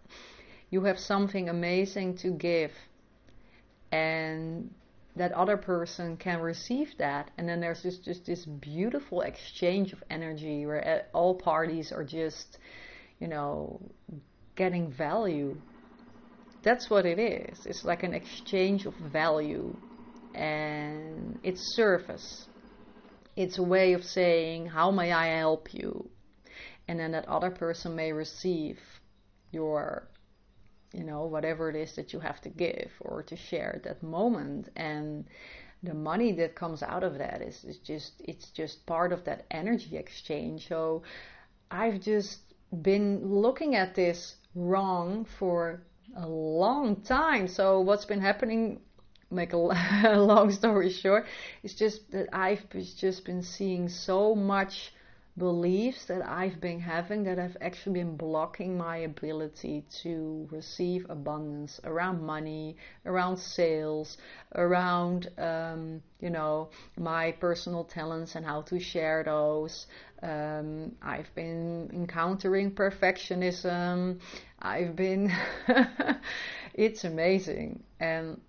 you 0.70 0.84
have 0.84 0.98
something 0.98 1.48
amazing 1.48 2.16
to 2.18 2.30
give, 2.30 2.72
and 3.90 4.72
that 5.16 5.32
other 5.32 5.56
person 5.56 6.16
can 6.16 6.40
receive 6.40 6.94
that, 6.98 7.30
and 7.38 7.48
then 7.48 7.60
there's 7.60 7.82
just 7.82 8.04
just 8.04 8.26
this 8.26 8.44
beautiful 8.44 9.22
exchange 9.22 9.92
of 9.92 10.02
energy 10.10 10.66
where 10.66 10.86
uh, 10.86 11.16
all 11.16 11.34
parties 11.34 11.90
are 11.90 12.04
just, 12.04 12.58
you 13.18 13.28
know, 13.28 13.80
getting 14.56 14.92
value 14.92 15.56
that's 16.64 16.90
what 16.90 17.06
it 17.06 17.18
is. 17.18 17.66
It's 17.66 17.84
like 17.84 18.02
an 18.02 18.14
exchange 18.14 18.86
of 18.86 18.94
value 18.94 19.76
and 20.34 21.38
it's 21.42 21.76
service. 21.76 22.48
It's 23.36 23.58
a 23.58 23.62
way 23.62 23.92
of 23.92 24.04
saying, 24.04 24.66
How 24.66 24.90
may 24.90 25.12
I 25.12 25.38
help 25.38 25.72
you? 25.72 26.08
And 26.88 26.98
then 26.98 27.12
that 27.12 27.28
other 27.28 27.50
person 27.50 27.94
may 27.94 28.12
receive 28.12 28.78
your, 29.52 30.08
you 30.92 31.04
know, 31.04 31.24
whatever 31.26 31.70
it 31.70 31.76
is 31.76 31.94
that 31.96 32.12
you 32.12 32.20
have 32.20 32.40
to 32.42 32.48
give 32.48 32.90
or 33.00 33.22
to 33.22 33.36
share 33.36 33.74
at 33.76 33.84
that 33.84 34.02
moment. 34.02 34.68
And 34.76 35.26
the 35.82 35.94
money 35.94 36.32
that 36.32 36.54
comes 36.54 36.82
out 36.82 37.04
of 37.04 37.18
that 37.18 37.42
is, 37.42 37.62
is 37.64 37.78
just, 37.78 38.12
it's 38.20 38.50
just 38.50 38.84
part 38.86 39.12
of 39.12 39.24
that 39.24 39.46
energy 39.50 39.96
exchange. 39.96 40.68
So 40.68 41.02
I've 41.70 42.00
just 42.00 42.40
been 42.82 43.26
looking 43.26 43.76
at 43.76 43.94
this 43.94 44.36
wrong 44.54 45.26
for 45.38 45.82
a 46.16 46.28
long 46.28 46.96
time. 47.02 47.48
So 47.48 47.80
what's 47.80 48.04
been 48.04 48.20
happening? 48.20 48.80
Make 49.30 49.52
a, 49.52 49.56
long 50.16 50.50
story 50.52 50.90
short, 50.90 51.26
it's 51.62 51.74
just 51.74 52.10
that 52.12 52.28
I've 52.32 52.68
just 52.70 53.24
been 53.24 53.42
seeing 53.42 53.88
so 53.88 54.34
much 54.34 54.92
beliefs 55.36 56.04
that 56.04 56.24
I've 56.24 56.60
been 56.60 56.78
having 56.78 57.24
that 57.24 57.38
have 57.38 57.56
actually 57.60 57.94
been 57.94 58.16
blocking 58.16 58.78
my 58.78 58.98
ability 58.98 59.84
to 60.02 60.48
receive 60.50 61.06
abundance 61.08 61.80
around 61.82 62.22
money, 62.22 62.76
around 63.04 63.38
sales, 63.38 64.16
around 64.54 65.28
um, 65.38 66.02
you 66.20 66.30
know 66.30 66.70
my 66.96 67.32
personal 67.32 67.82
talents 67.82 68.36
and 68.36 68.46
how 68.46 68.62
to 68.62 68.78
share 68.78 69.24
those. 69.24 69.86
Um, 70.24 70.92
I've 71.02 71.32
been 71.34 71.90
encountering 71.92 72.70
perfectionism. 72.70 74.20
I've 74.58 74.96
been, 74.96 75.30
it's 76.74 77.04
amazing. 77.04 77.82
And 78.00 78.40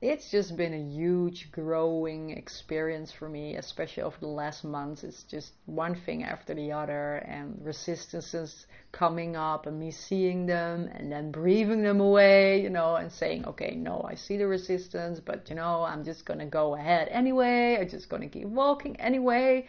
it's 0.00 0.28
just 0.30 0.56
been 0.56 0.74
a 0.74 0.96
huge 0.96 1.52
growing 1.52 2.30
experience 2.30 3.12
for 3.12 3.28
me, 3.28 3.54
especially 3.54 4.02
over 4.02 4.16
the 4.18 4.26
last 4.26 4.64
months. 4.64 5.04
It's 5.04 5.22
just 5.22 5.52
one 5.66 5.94
thing 5.94 6.24
after 6.24 6.52
the 6.52 6.72
other, 6.72 7.16
and 7.18 7.60
resistances 7.64 8.66
coming 8.90 9.36
up, 9.36 9.66
and 9.66 9.78
me 9.78 9.92
seeing 9.92 10.46
them, 10.46 10.88
and 10.94 11.12
then 11.12 11.30
breathing 11.30 11.82
them 11.82 12.00
away, 12.00 12.60
you 12.60 12.70
know, 12.70 12.96
and 12.96 13.12
saying, 13.12 13.44
okay, 13.46 13.76
no, 13.76 14.04
I 14.08 14.16
see 14.16 14.36
the 14.36 14.48
resistance, 14.48 15.20
but 15.20 15.48
you 15.48 15.54
know, 15.54 15.84
I'm 15.84 16.04
just 16.04 16.24
gonna 16.24 16.46
go 16.46 16.74
ahead 16.74 17.08
anyway. 17.12 17.78
I'm 17.80 17.88
just 17.88 18.08
gonna 18.08 18.28
keep 18.28 18.46
walking 18.48 18.96
anyway. 19.00 19.66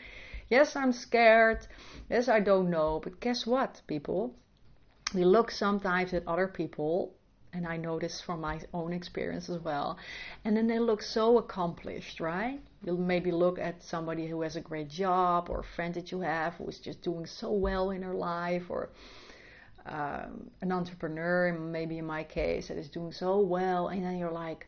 Yes, 0.49 0.75
I'm 0.75 0.91
scared. 0.91 1.67
Yes, 2.09 2.27
I 2.27 2.39
don't 2.39 2.69
know. 2.69 2.99
But 3.03 3.19
guess 3.19 3.45
what, 3.45 3.81
people? 3.85 4.33
We 5.13 5.23
look 5.23 5.51
sometimes 5.51 6.13
at 6.13 6.27
other 6.27 6.47
people, 6.47 7.13
and 7.53 7.67
I 7.67 7.77
know 7.77 7.99
this 7.99 8.21
from 8.21 8.41
my 8.41 8.59
own 8.73 8.93
experience 8.93 9.49
as 9.49 9.59
well, 9.59 9.97
and 10.45 10.55
then 10.55 10.67
they 10.67 10.79
look 10.79 11.01
so 11.01 11.37
accomplished, 11.37 12.19
right? 12.19 12.59
You'll 12.83 12.97
maybe 12.97 13.31
look 13.31 13.59
at 13.59 13.83
somebody 13.83 14.27
who 14.27 14.41
has 14.41 14.55
a 14.55 14.61
great 14.61 14.89
job 14.89 15.49
or 15.49 15.59
a 15.59 15.75
friend 15.75 15.93
that 15.95 16.11
you 16.11 16.21
have 16.21 16.55
who 16.55 16.67
is 16.67 16.79
just 16.79 17.01
doing 17.01 17.25
so 17.25 17.51
well 17.51 17.91
in 17.91 18.03
her 18.03 18.13
life 18.13 18.69
or 18.69 18.89
um, 19.85 20.51
an 20.61 20.71
entrepreneur, 20.71 21.51
maybe 21.53 21.97
in 21.97 22.05
my 22.05 22.23
case, 22.23 22.67
that 22.67 22.77
is 22.77 22.89
doing 22.89 23.11
so 23.11 23.39
well, 23.39 23.87
and 23.87 24.03
then 24.03 24.17
you're 24.17 24.31
like, 24.31 24.67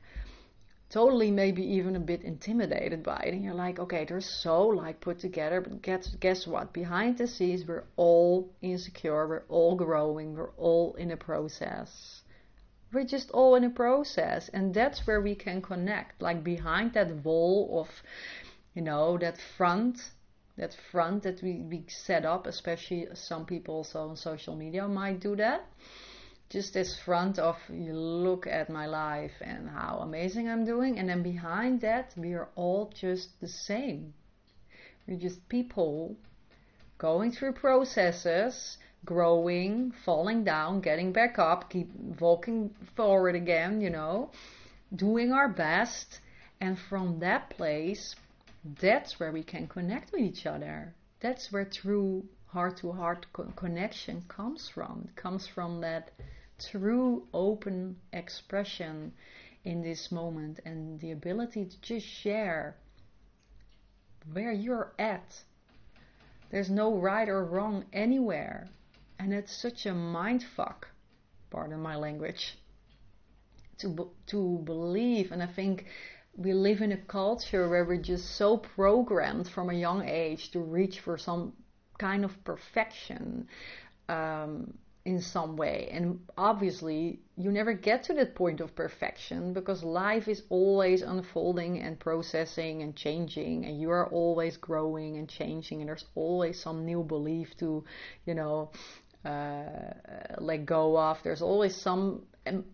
totally 0.91 1.31
maybe 1.31 1.63
even 1.63 1.95
a 1.95 1.99
bit 1.99 2.21
intimidated 2.21 3.01
by 3.01 3.23
it. 3.25 3.33
And 3.33 3.43
you're 3.43 3.53
like 3.53 3.79
okay 3.79 4.05
they're 4.05 4.21
so 4.21 4.67
like 4.67 4.99
put 5.01 5.19
together. 5.19 5.61
But 5.61 5.81
guess 5.81 6.07
guess 6.19 6.45
what? 6.45 6.73
Behind 6.73 7.17
the 7.17 7.27
scenes 7.27 7.65
we're 7.67 7.85
all 7.95 8.53
insecure. 8.61 9.27
We're 9.27 9.43
all 9.49 9.75
growing. 9.75 10.35
We're 10.35 10.55
all 10.57 10.93
in 10.95 11.11
a 11.11 11.17
process. 11.17 12.21
We're 12.93 13.05
just 13.05 13.31
all 13.31 13.55
in 13.55 13.63
a 13.63 13.69
process. 13.69 14.49
And 14.49 14.73
that's 14.73 15.07
where 15.07 15.21
we 15.21 15.33
can 15.35 15.61
connect. 15.61 16.21
Like 16.21 16.43
behind 16.43 16.93
that 16.93 17.23
wall 17.23 17.81
of 17.81 17.89
you 18.73 18.81
know 18.81 19.17
that 19.17 19.37
front 19.57 19.97
that 20.57 20.75
front 20.91 21.23
that 21.23 21.41
we, 21.41 21.53
we 21.69 21.83
set 21.87 22.25
up 22.25 22.45
especially 22.45 23.07
some 23.13 23.45
people 23.45 23.83
so 23.83 24.09
on 24.09 24.15
social 24.15 24.55
media 24.55 24.87
might 24.87 25.19
do 25.19 25.35
that 25.35 25.65
just 26.51 26.73
this 26.73 26.99
front 26.99 27.39
of 27.39 27.55
you 27.69 27.93
look 27.93 28.45
at 28.45 28.69
my 28.69 28.85
life 28.85 29.31
and 29.39 29.69
how 29.69 29.99
amazing 30.01 30.49
I'm 30.49 30.65
doing, 30.65 30.99
and 30.99 31.07
then 31.07 31.23
behind 31.23 31.79
that, 31.81 32.13
we 32.17 32.33
are 32.33 32.49
all 32.55 32.91
just 32.93 33.39
the 33.39 33.47
same. 33.47 34.13
We're 35.07 35.17
just 35.17 35.47
people 35.47 36.17
going 36.97 37.31
through 37.31 37.53
processes, 37.53 38.77
growing, 39.05 39.93
falling 40.03 40.43
down, 40.43 40.81
getting 40.81 41.13
back 41.13 41.39
up, 41.39 41.69
keep 41.69 41.89
walking 42.19 42.75
forward 42.97 43.35
again, 43.35 43.79
you 43.79 43.89
know, 43.89 44.29
doing 44.93 45.31
our 45.31 45.47
best. 45.47 46.19
And 46.59 46.77
from 46.77 47.19
that 47.19 47.49
place, 47.51 48.13
that's 48.81 49.19
where 49.19 49.31
we 49.31 49.43
can 49.43 49.67
connect 49.67 50.11
with 50.11 50.21
each 50.21 50.45
other. 50.45 50.93
That's 51.21 51.51
where 51.51 51.65
true 51.65 52.25
heart 52.47 52.77
to 52.79 52.91
heart 52.91 53.25
connection 53.55 54.23
comes 54.27 54.69
from. 54.69 55.07
It 55.07 55.15
comes 55.15 55.47
from 55.47 55.79
that 55.81 56.11
true 56.69 57.27
open 57.33 57.97
expression 58.13 59.13
in 59.63 59.81
this 59.81 60.11
moment 60.11 60.59
and 60.65 60.99
the 60.99 61.11
ability 61.11 61.65
to 61.65 61.81
just 61.81 62.05
share 62.05 62.75
where 64.33 64.51
you're 64.51 64.93
at. 64.99 65.43
There's 66.49 66.69
no 66.69 66.97
right 66.97 67.29
or 67.29 67.45
wrong 67.45 67.85
anywhere. 67.93 68.69
And 69.19 69.33
it's 69.33 69.55
such 69.55 69.85
a 69.85 69.93
mind 69.93 70.43
fuck, 70.55 70.87
pardon 71.49 71.79
my 71.79 71.95
language. 71.95 72.57
to 73.79 74.11
to 74.27 74.59
believe. 74.63 75.31
And 75.31 75.41
I 75.43 75.47
think 75.47 75.85
we 76.35 76.53
live 76.53 76.81
in 76.81 76.91
a 76.91 76.97
culture 76.97 77.69
where 77.69 77.85
we're 77.85 78.01
just 78.01 78.35
so 78.35 78.57
programmed 78.57 79.47
from 79.49 79.69
a 79.69 79.73
young 79.73 80.07
age 80.07 80.51
to 80.51 80.59
reach 80.59 80.99
for 80.99 81.17
some 81.17 81.53
kind 81.97 82.25
of 82.25 82.31
perfection. 82.43 83.47
Um, 84.07 84.77
in 85.05 85.19
some 85.19 85.57
way. 85.57 85.89
And 85.91 86.19
obviously, 86.37 87.19
you 87.35 87.51
never 87.51 87.73
get 87.73 88.03
to 88.03 88.13
that 88.13 88.35
point 88.35 88.61
of 88.61 88.75
perfection 88.75 89.53
because 89.53 89.83
life 89.83 90.27
is 90.27 90.43
always 90.49 91.01
unfolding 91.01 91.79
and 91.79 91.99
processing 91.99 92.83
and 92.83 92.95
changing, 92.95 93.65
and 93.65 93.79
you 93.79 93.89
are 93.89 94.07
always 94.09 94.57
growing 94.57 95.17
and 95.17 95.27
changing, 95.27 95.81
and 95.81 95.89
there's 95.89 96.05
always 96.13 96.61
some 96.61 96.85
new 96.85 97.03
belief 97.03 97.57
to, 97.57 97.83
you 98.25 98.35
know, 98.35 98.69
uh, 99.25 99.93
let 100.37 100.65
go 100.65 100.97
of. 100.97 101.17
There's 101.23 101.41
always 101.41 101.75
some 101.75 102.23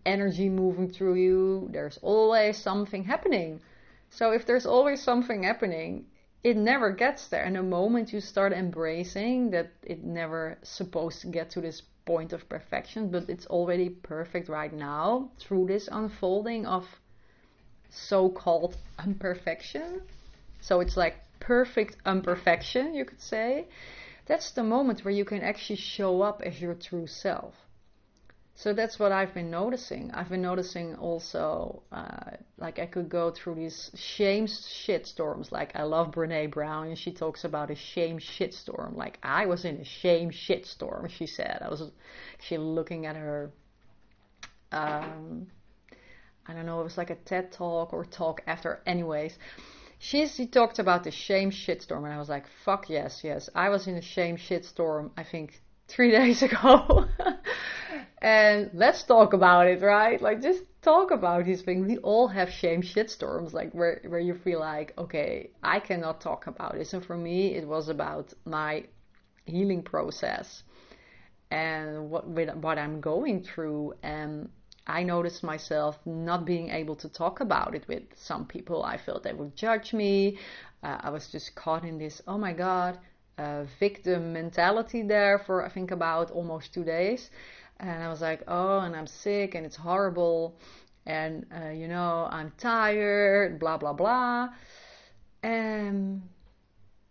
energy 0.04 0.48
moving 0.48 0.90
through 0.90 1.14
you, 1.14 1.68
there's 1.72 1.98
always 2.02 2.58
something 2.58 3.04
happening. 3.04 3.60
So, 4.10 4.32
if 4.32 4.46
there's 4.46 4.66
always 4.66 5.02
something 5.02 5.42
happening, 5.42 6.06
it 6.44 6.56
never 6.56 6.92
gets 6.92 7.28
there. 7.28 7.44
And 7.44 7.56
the 7.56 7.62
moment 7.62 8.12
you 8.12 8.20
start 8.20 8.52
embracing 8.52 9.50
that 9.50 9.70
it 9.82 10.04
never 10.04 10.58
supposed 10.62 11.20
to 11.22 11.26
get 11.26 11.50
to 11.50 11.60
this 11.60 11.82
point 12.08 12.32
of 12.32 12.48
perfection, 12.48 13.10
but 13.10 13.28
it's 13.28 13.46
already 13.48 13.90
perfect 13.90 14.48
right 14.48 14.72
now 14.72 15.30
through 15.38 15.66
this 15.66 15.88
unfolding 15.92 16.64
of 16.64 16.86
so 17.90 18.30
called 18.30 18.74
imperfection. 19.04 20.00
So 20.62 20.80
it's 20.80 20.96
like 20.96 21.16
perfect 21.38 21.98
imperfection, 22.06 22.94
you 22.94 23.04
could 23.04 23.20
say. 23.20 23.66
That's 24.24 24.52
the 24.52 24.62
moment 24.62 25.04
where 25.04 25.12
you 25.12 25.26
can 25.26 25.42
actually 25.42 25.76
show 25.76 26.22
up 26.22 26.40
as 26.42 26.60
your 26.62 26.74
true 26.74 27.06
self. 27.06 27.54
So 28.58 28.72
that's 28.72 28.98
what 28.98 29.12
I've 29.12 29.32
been 29.34 29.52
noticing. 29.52 30.10
I've 30.10 30.30
been 30.30 30.42
noticing 30.42 30.96
also, 30.96 31.84
uh, 31.92 32.32
like 32.56 32.80
I 32.80 32.86
could 32.86 33.08
go 33.08 33.30
through 33.30 33.54
these 33.54 33.92
shame 33.94 34.48
shitstorms. 34.48 35.52
Like 35.52 35.76
I 35.76 35.84
love 35.84 36.10
Brene 36.10 36.50
Brown, 36.50 36.88
and 36.88 36.98
she 36.98 37.12
talks 37.12 37.44
about 37.44 37.70
a 37.70 37.76
shame 37.76 38.18
shitstorm. 38.18 38.96
Like 38.96 39.20
I 39.22 39.46
was 39.46 39.64
in 39.64 39.76
a 39.76 39.84
shame 39.84 40.32
shitstorm. 40.32 41.08
She 41.08 41.28
said 41.28 41.60
I 41.64 41.68
was. 41.68 41.92
She 42.40 42.58
looking 42.58 43.06
at 43.06 43.14
her. 43.14 43.52
Um, 44.72 45.46
I 46.44 46.52
don't 46.52 46.66
know. 46.66 46.80
It 46.80 46.84
was 46.84 46.98
like 46.98 47.10
a 47.10 47.14
TED 47.14 47.52
talk 47.52 47.92
or 47.92 48.04
talk 48.04 48.40
after. 48.48 48.82
Anyways, 48.86 49.38
she 50.00 50.26
she 50.26 50.48
talked 50.48 50.80
about 50.80 51.04
the 51.04 51.12
shame 51.12 51.52
shitstorm, 51.52 52.04
and 52.06 52.12
I 52.12 52.18
was 52.18 52.28
like, 52.28 52.46
"Fuck 52.64 52.90
yes, 52.90 53.20
yes." 53.22 53.48
I 53.54 53.68
was 53.68 53.86
in 53.86 53.94
a 53.94 54.02
shame 54.02 54.36
shitstorm. 54.36 55.12
I 55.16 55.22
think 55.22 55.62
three 55.86 56.10
days 56.20 56.42
ago. 56.42 57.06
And 58.20 58.70
let's 58.74 59.04
talk 59.04 59.32
about 59.32 59.66
it, 59.68 59.80
right? 59.80 60.20
Like 60.20 60.42
just 60.42 60.62
talk 60.82 61.10
about 61.10 61.44
these 61.44 61.62
things. 61.62 61.86
We 61.86 61.98
all 61.98 62.28
have 62.28 62.50
shame 62.50 62.82
shitstorms, 62.82 63.52
like 63.52 63.72
where 63.72 64.00
where 64.08 64.20
you 64.20 64.34
feel 64.34 64.60
like, 64.60 64.92
okay, 64.98 65.50
I 65.62 65.80
cannot 65.80 66.20
talk 66.20 66.46
about 66.46 66.74
this. 66.74 66.92
And 66.92 67.04
for 67.04 67.16
me, 67.16 67.54
it 67.54 67.66
was 67.66 67.88
about 67.88 68.32
my 68.44 68.84
healing 69.44 69.82
process 69.82 70.64
and 71.50 72.10
what 72.10 72.26
what 72.26 72.78
I'm 72.78 73.00
going 73.00 73.44
through. 73.44 73.94
And 74.02 74.48
I 74.86 75.04
noticed 75.04 75.44
myself 75.44 75.98
not 76.04 76.44
being 76.44 76.70
able 76.70 76.96
to 76.96 77.08
talk 77.08 77.40
about 77.40 77.74
it 77.74 77.86
with 77.86 78.02
some 78.16 78.46
people. 78.46 78.82
I 78.82 78.96
felt 78.98 79.22
they 79.22 79.34
would 79.34 79.54
judge 79.54 79.92
me. 79.92 80.38
Uh, 80.82 80.98
I 81.00 81.10
was 81.10 81.28
just 81.30 81.54
caught 81.54 81.84
in 81.84 81.98
this. 81.98 82.20
Oh 82.26 82.38
my 82.38 82.52
God 82.52 82.98
uh, 83.38 83.64
victim 83.78 84.32
mentality 84.32 85.02
there 85.02 85.38
for 85.38 85.64
I 85.64 85.68
think 85.68 85.90
about 85.90 86.30
almost 86.30 86.74
two 86.74 86.84
days, 86.84 87.30
and 87.80 88.02
I 88.02 88.08
was 88.08 88.20
like, 88.20 88.42
oh, 88.48 88.80
and 88.80 88.96
I'm 88.96 89.06
sick 89.06 89.54
and 89.54 89.64
it's 89.64 89.76
horrible, 89.76 90.58
and 91.06 91.46
uh, 91.54 91.70
you 91.70 91.88
know 91.88 92.28
I'm 92.30 92.52
tired, 92.58 93.58
blah 93.58 93.78
blah 93.78 93.92
blah, 93.92 94.48
and 95.42 96.22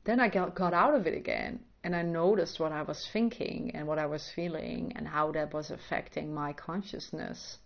then 0.03 0.19
I 0.19 0.29
got 0.29 0.55
got 0.55 0.73
out 0.73 0.95
of 0.95 1.07
it 1.07 1.15
again, 1.15 1.59
and 1.83 1.95
I 1.95 2.01
noticed 2.01 2.59
what 2.59 2.71
I 2.71 2.81
was 2.81 3.07
thinking 3.13 3.71
and 3.73 3.87
what 3.87 3.99
I 3.99 4.05
was 4.05 4.29
feeling 4.35 4.93
and 4.95 5.07
how 5.07 5.31
that 5.33 5.53
was 5.53 5.71
affecting 5.71 6.33
my 6.33 6.53
consciousness, 6.53 7.57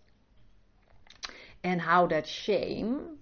and 1.63 1.81
how 1.81 2.07
that 2.07 2.27
shame 2.27 3.17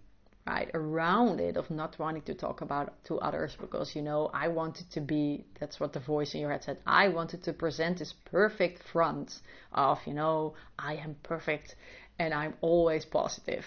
right 0.50 0.72
around 0.74 1.40
it 1.40 1.58
of 1.58 1.70
not 1.70 2.00
wanting 2.00 2.24
to 2.24 2.34
talk 2.34 2.62
about 2.62 2.88
to 3.04 3.20
others 3.20 3.56
because 3.62 3.96
you 3.96 4.02
know 4.02 4.22
I 4.34 4.48
wanted 4.48 4.90
to 4.96 5.02
be 5.02 5.46
that's 5.60 5.80
what 5.80 5.94
the 5.94 6.00
voice 6.14 6.34
in 6.34 6.42
your 6.42 6.52
head 6.52 6.64
said 6.64 6.78
I 6.88 7.10
wanted 7.10 7.44
to 7.44 7.54
present 7.54 8.00
this 8.00 8.14
perfect 8.38 8.82
front 8.92 9.42
of 9.72 10.00
you 10.08 10.16
know 10.22 10.56
I 10.78 10.94
am 11.06 11.16
perfect 11.22 11.76
and 12.18 12.34
I'm 12.34 12.56
always 12.62 13.06
positive. 13.06 13.66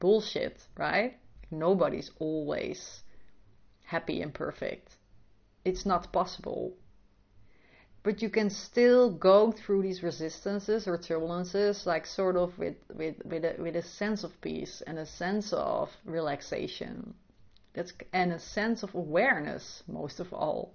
Bullshit 0.00 0.56
right? 0.76 1.12
Nobody's 1.50 2.10
always 2.18 2.80
happy 3.84 4.20
and 4.20 4.34
perfect. 4.34 4.88
It's 5.64 5.86
not 5.86 6.12
possible 6.12 6.74
but 8.08 8.22
you 8.22 8.30
can 8.30 8.48
still 8.48 9.10
go 9.10 9.52
through 9.52 9.82
these 9.82 10.02
resistances 10.02 10.88
or 10.88 10.96
turbulences 10.96 11.84
like 11.84 12.06
sort 12.06 12.36
of 12.36 12.58
with 12.58 12.76
with 12.94 13.16
with 13.26 13.44
a, 13.44 13.54
with 13.58 13.76
a 13.76 13.82
sense 13.82 14.24
of 14.24 14.32
peace 14.40 14.82
and 14.86 14.98
a 14.98 15.04
sense 15.04 15.52
of 15.52 15.90
relaxation. 16.06 17.12
That's 17.74 17.92
and 18.14 18.32
a 18.32 18.38
sense 18.38 18.82
of 18.82 18.94
awareness 18.94 19.82
most 19.86 20.20
of 20.20 20.32
all. 20.32 20.72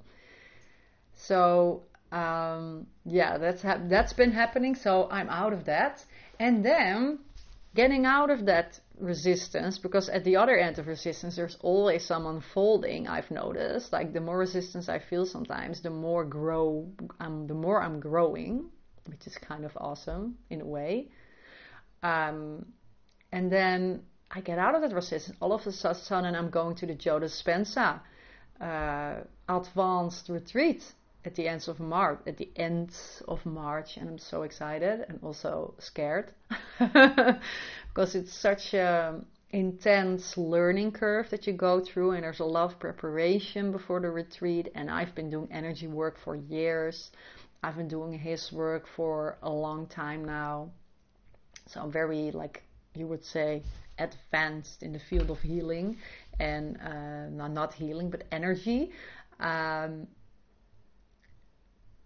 So 1.15 1.81
um, 2.11 2.85
yeah 3.03 3.39
that's 3.39 3.63
ha- 3.63 3.81
that's 3.89 4.13
been 4.13 4.31
happening 4.31 4.75
so 4.75 5.07
i'm 5.09 5.29
out 5.29 5.53
of 5.53 5.65
that. 5.65 6.05
And 6.39 6.63
then 6.63 7.17
getting 7.75 8.05
out 8.05 8.29
of 8.29 8.45
that 8.45 8.79
resistance 8.99 9.79
because 9.79 10.07
at 10.09 10.23
the 10.23 10.35
other 10.35 10.55
end 10.55 10.77
of 10.77 10.87
resistance 10.87 11.35
there's 11.35 11.57
always 11.61 12.05
some 12.05 12.25
unfolding 12.27 13.07
i've 13.07 13.29
noticed. 13.31 13.91
Like 13.91 14.13
the 14.13 14.21
more 14.21 14.37
resistance 14.37 14.89
i 14.89 14.99
feel 14.99 15.25
sometimes 15.25 15.81
the 15.81 15.89
more 15.89 16.23
grow 16.25 16.87
um, 17.19 17.47
the 17.47 17.53
more 17.53 17.81
i'm 17.81 17.99
growing 17.99 18.69
which 19.07 19.27
is 19.27 19.37
kind 19.37 19.65
of 19.65 19.71
awesome 19.75 20.37
in 20.49 20.61
a 20.61 20.65
way. 20.65 21.09
Um, 22.03 22.65
and 23.31 23.51
then 23.51 24.03
i 24.31 24.41
get 24.41 24.57
out 24.59 24.75
of 24.75 24.81
that 24.81 24.93
resistance 24.93 25.37
all 25.41 25.53
of 25.53 25.65
a 25.67 25.71
sudden 25.71 26.35
i'm 26.35 26.49
going 26.49 26.75
to 26.75 26.85
the 26.85 26.95
joe 26.95 27.19
dispenza 27.19 27.99
uh, 28.61 29.15
advanced 29.49 30.29
retreat 30.29 30.83
at 31.25 31.35
the 31.35 31.47
end 31.47 31.67
of 31.67 31.79
March, 31.79 32.19
at 32.27 32.37
the 32.37 32.49
end 32.55 32.95
of 33.27 33.45
March, 33.45 33.97
and 33.97 34.09
I'm 34.09 34.17
so 34.17 34.43
excited 34.43 35.05
and 35.07 35.19
also 35.23 35.73
scared 35.79 36.33
because 36.79 38.15
it's 38.15 38.33
such 38.33 38.73
a 38.73 39.21
intense 39.51 40.35
learning 40.35 40.91
curve 40.91 41.29
that 41.29 41.47
you 41.47 41.53
go 41.53 41.79
through, 41.79 42.11
and 42.11 42.23
there's 42.23 42.39
a 42.39 42.45
lot 42.45 42.71
of 42.71 42.79
preparation 42.79 43.71
before 43.71 43.99
the 44.01 44.09
retreat. 44.09 44.69
And 44.75 44.89
I've 44.89 45.15
been 45.15 45.29
doing 45.29 45.47
energy 45.51 45.87
work 45.87 46.17
for 46.23 46.35
years. 46.35 47.11
I've 47.63 47.77
been 47.77 47.87
doing 47.87 48.11
his 48.11 48.51
work 48.51 48.87
for 48.95 49.37
a 49.41 49.49
long 49.49 49.87
time 49.87 50.25
now, 50.25 50.71
so 51.67 51.81
I'm 51.81 51.91
very 51.91 52.31
like 52.31 52.63
you 52.95 53.07
would 53.07 53.23
say 53.23 53.63
advanced 53.99 54.83
in 54.83 54.91
the 54.91 54.99
field 54.99 55.29
of 55.29 55.39
healing 55.39 55.97
and 56.39 56.77
uh, 56.81 57.47
not 57.47 57.73
healing 57.73 58.09
but 58.09 58.23
energy. 58.31 58.91
Um, 59.39 60.07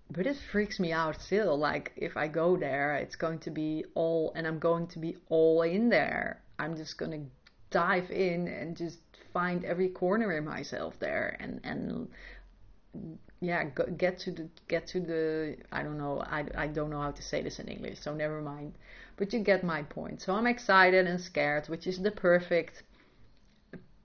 but 0.09 0.25
it 0.25 0.37
freaks 0.51 0.79
me 0.79 0.91
out 0.91 1.21
still. 1.21 1.57
Like 1.57 1.91
if 1.95 2.15
I 2.15 2.27
go 2.27 2.57
there, 2.57 2.95
it's 2.95 3.15
going 3.15 3.39
to 3.39 3.51
be 3.51 3.85
all, 3.93 4.31
and 4.35 4.47
I'm 4.47 4.59
going 4.59 4.87
to 4.87 4.99
be 4.99 5.17
all 5.29 5.61
in 5.63 5.89
there. 5.89 6.41
I'm 6.59 6.75
just 6.75 6.97
gonna 6.97 7.23
dive 7.69 8.09
in 8.09 8.47
and 8.47 8.75
just 8.75 8.99
find 9.33 9.65
every 9.65 9.89
corner 9.89 10.31
in 10.37 10.45
myself 10.45 10.95
there, 10.99 11.37
and 11.39 11.59
and 11.63 12.07
yeah, 13.41 13.65
go, 13.65 13.85
get 13.85 14.19
to 14.19 14.31
the 14.31 14.49
get 14.67 14.87
to 14.87 14.99
the. 14.99 15.57
I 15.71 15.83
don't 15.83 15.97
know. 15.97 16.21
I 16.21 16.45
I 16.55 16.67
don't 16.67 16.89
know 16.89 17.01
how 17.01 17.11
to 17.11 17.21
say 17.21 17.41
this 17.43 17.59
in 17.59 17.67
English, 17.67 17.99
so 18.01 18.13
never 18.13 18.41
mind. 18.41 18.73
But 19.17 19.33
you 19.33 19.39
get 19.39 19.63
my 19.63 19.83
point. 19.83 20.21
So 20.21 20.33
I'm 20.33 20.47
excited 20.47 21.07
and 21.07 21.19
scared, 21.19 21.67
which 21.67 21.87
is 21.87 21.99
the 21.99 22.11
perfect 22.11 22.83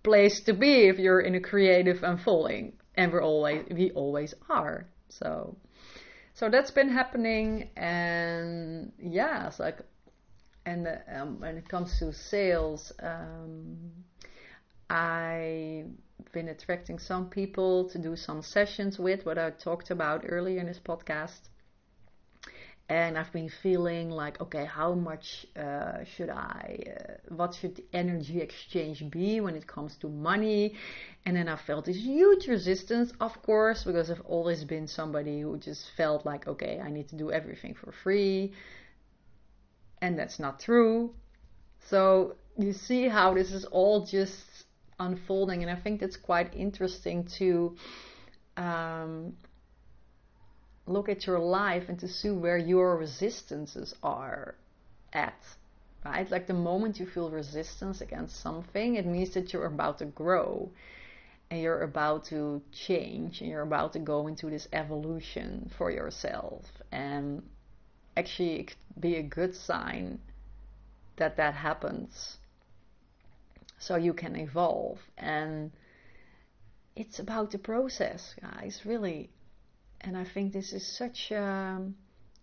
place 0.02 0.40
to 0.40 0.52
be 0.52 0.88
if 0.88 0.98
you're 0.98 1.20
in 1.20 1.34
a 1.34 1.40
creative 1.40 2.02
unfolding, 2.02 2.72
and 2.96 3.12
we're 3.12 3.22
always 3.22 3.64
we 3.70 3.90
always 3.92 4.34
are. 4.50 4.86
So 5.08 5.56
so 6.34 6.48
that's 6.48 6.70
been 6.70 6.88
happening 6.88 7.68
and 7.76 8.92
yeah 8.98 9.46
it's 9.46 9.58
like 9.58 9.80
and 10.64 10.86
um, 11.14 11.40
when 11.40 11.56
it 11.56 11.68
comes 11.68 11.98
to 11.98 12.12
sales 12.12 12.92
um, 13.02 13.76
i've 14.90 15.86
been 16.32 16.48
attracting 16.48 16.98
some 16.98 17.28
people 17.28 17.88
to 17.88 17.98
do 17.98 18.16
some 18.16 18.42
sessions 18.42 18.98
with 18.98 19.26
what 19.26 19.38
i 19.38 19.50
talked 19.50 19.90
about 19.90 20.24
earlier 20.28 20.60
in 20.60 20.66
this 20.66 20.80
podcast 20.80 21.48
and 22.88 23.16
I've 23.16 23.32
been 23.32 23.50
feeling 23.62 24.10
like, 24.10 24.40
okay, 24.40 24.64
how 24.64 24.92
much 24.94 25.46
uh, 25.56 26.04
should 26.16 26.28
I, 26.28 26.78
uh, 26.86 27.34
what 27.34 27.54
should 27.54 27.76
the 27.76 27.84
energy 27.92 28.40
exchange 28.40 29.08
be 29.10 29.40
when 29.40 29.54
it 29.54 29.66
comes 29.66 29.96
to 29.98 30.08
money? 30.08 30.74
And 31.24 31.36
then 31.36 31.48
I 31.48 31.56
felt 31.56 31.86
this 31.86 31.96
huge 31.96 32.48
resistance, 32.48 33.12
of 33.20 33.40
course, 33.42 33.84
because 33.84 34.10
I've 34.10 34.20
always 34.22 34.64
been 34.64 34.86
somebody 34.86 35.40
who 35.40 35.56
just 35.58 35.84
felt 35.96 36.26
like, 36.26 36.46
okay, 36.46 36.80
I 36.84 36.90
need 36.90 37.08
to 37.08 37.16
do 37.16 37.30
everything 37.30 37.74
for 37.74 37.92
free. 37.92 38.52
And 40.02 40.18
that's 40.18 40.38
not 40.38 40.60
true. 40.60 41.14
So 41.88 42.36
you 42.58 42.72
see 42.72 43.08
how 43.08 43.34
this 43.34 43.52
is 43.52 43.64
all 43.64 44.04
just 44.04 44.44
unfolding, 44.98 45.62
and 45.62 45.70
I 45.70 45.76
think 45.76 46.00
that's 46.00 46.16
quite 46.16 46.54
interesting 46.54 47.24
to 47.38 47.76
um, 48.56 49.34
look 50.86 51.08
at 51.08 51.26
your 51.26 51.38
life 51.38 51.84
and 51.88 51.98
to 52.00 52.08
see 52.08 52.30
where 52.30 52.58
your 52.58 52.96
resistances 52.96 53.94
are 54.02 54.54
at. 55.12 55.40
Right? 56.04 56.28
Like 56.30 56.46
the 56.48 56.54
moment 56.54 56.98
you 56.98 57.06
feel 57.06 57.30
resistance 57.30 58.00
against 58.00 58.40
something, 58.40 58.96
it 58.96 59.06
means 59.06 59.34
that 59.34 59.52
you're 59.52 59.66
about 59.66 59.98
to 59.98 60.04
grow 60.06 60.70
and 61.50 61.60
you're 61.60 61.82
about 61.82 62.24
to 62.24 62.62
change 62.72 63.40
and 63.40 63.50
you're 63.50 63.62
about 63.62 63.92
to 63.92 63.98
go 63.98 64.26
into 64.26 64.50
this 64.50 64.66
evolution 64.72 65.70
for 65.76 65.90
yourself. 65.90 66.64
And 66.90 67.42
actually, 68.16 68.60
it 68.60 68.66
could 68.68 69.00
be 69.00 69.16
a 69.16 69.22
good 69.22 69.54
sign 69.54 70.18
that 71.16 71.36
that 71.36 71.54
happens 71.54 72.38
so 73.78 73.96
you 73.96 74.14
can 74.14 74.34
evolve. 74.34 74.98
And 75.18 75.70
it's 76.96 77.18
about 77.18 77.50
the 77.50 77.58
process, 77.58 78.34
guys, 78.40 78.80
really. 78.84 79.30
And 80.02 80.16
I 80.16 80.24
think 80.24 80.52
this 80.52 80.72
is 80.72 80.86
such 80.86 81.30
an 81.30 81.94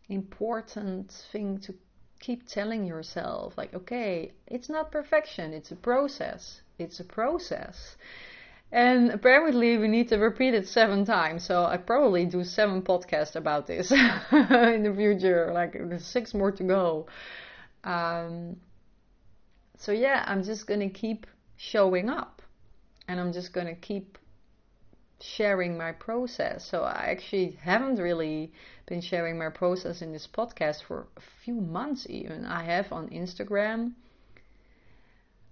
important 0.07 1.11
thing 1.31 1.59
to 1.59 1.73
keep 2.19 2.47
telling 2.47 2.85
yourself 2.85 3.57
like, 3.57 3.73
okay, 3.73 4.31
it's 4.47 4.69
not 4.69 4.91
perfection, 4.91 5.53
it's 5.53 5.71
a 5.71 5.75
process. 5.75 6.61
It's 6.77 6.99
a 6.99 7.03
process. 7.03 7.97
And 8.71 9.09
apparently, 9.11 9.77
we 9.77 9.87
need 9.87 10.09
to 10.09 10.17
repeat 10.17 10.53
it 10.53 10.67
seven 10.67 11.03
times. 11.03 11.43
So 11.43 11.65
I 11.65 11.77
probably 11.77 12.25
do 12.25 12.43
seven 12.43 12.83
podcasts 12.83 13.35
about 13.35 13.65
this 13.65 13.91
in 13.91 14.83
the 14.83 14.93
future. 14.95 15.51
Like 15.51 15.73
there's 15.73 16.05
six 16.05 16.33
more 16.33 16.51
to 16.51 16.63
go. 16.63 17.07
Um, 17.83 18.57
so 19.77 19.91
yeah, 19.91 20.23
I'm 20.27 20.43
just 20.43 20.67
gonna 20.67 20.89
keep 20.89 21.25
showing 21.57 22.09
up, 22.09 22.41
and 23.07 23.19
I'm 23.19 23.33
just 23.33 23.53
gonna 23.53 23.75
keep 23.75 24.17
sharing 25.21 25.77
my 25.77 25.91
process. 25.91 26.65
So 26.65 26.83
I 26.83 27.07
actually 27.09 27.51
haven't 27.61 27.97
really 27.97 28.51
been 28.85 29.01
sharing 29.01 29.37
my 29.37 29.49
process 29.49 30.01
in 30.01 30.11
this 30.11 30.27
podcast 30.27 30.83
for 30.83 31.07
a 31.17 31.21
few 31.43 31.55
months 31.55 32.07
even. 32.09 32.45
I 32.45 32.63
have 32.63 32.91
on 32.91 33.09
Instagram. 33.09 33.93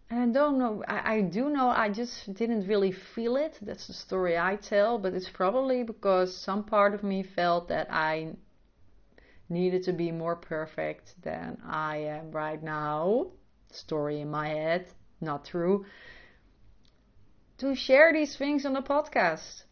And 0.10 0.22
I 0.22 0.40
don't 0.40 0.58
know, 0.58 0.84
I, 0.88 1.16
I 1.16 1.22
do 1.22 1.50
know 1.50 1.68
I 1.68 1.90
just 1.90 2.34
didn't 2.34 2.66
really 2.68 2.94
feel 2.94 3.36
it. 3.36 3.58
That's 3.62 3.88
the 3.88 3.94
story 3.94 4.38
I 4.38 4.56
tell, 4.56 4.98
but 4.98 5.14
it's 5.14 5.30
probably 5.30 5.84
because 5.84 6.36
some 6.36 6.64
part 6.64 6.94
of 6.94 7.04
me 7.04 7.24
felt 7.24 7.68
that 7.68 7.92
I 7.92 8.36
needed 9.50 9.84
to 9.84 9.94
be 9.94 10.12
more 10.12 10.38
perfect 10.38 11.16
than 11.22 11.58
I 11.66 11.98
am 11.98 12.32
right 12.32 12.62
now. 12.64 13.28
Story 13.72 14.22
in 14.22 14.32
my 14.32 14.48
head, 14.48 14.88
not 15.20 15.44
true 15.44 15.86
to 17.58 17.76
share 17.76 18.14
these 18.14 18.36
things 18.36 18.66
on 18.66 18.74
the 18.74 18.82
podcast. 18.82 19.64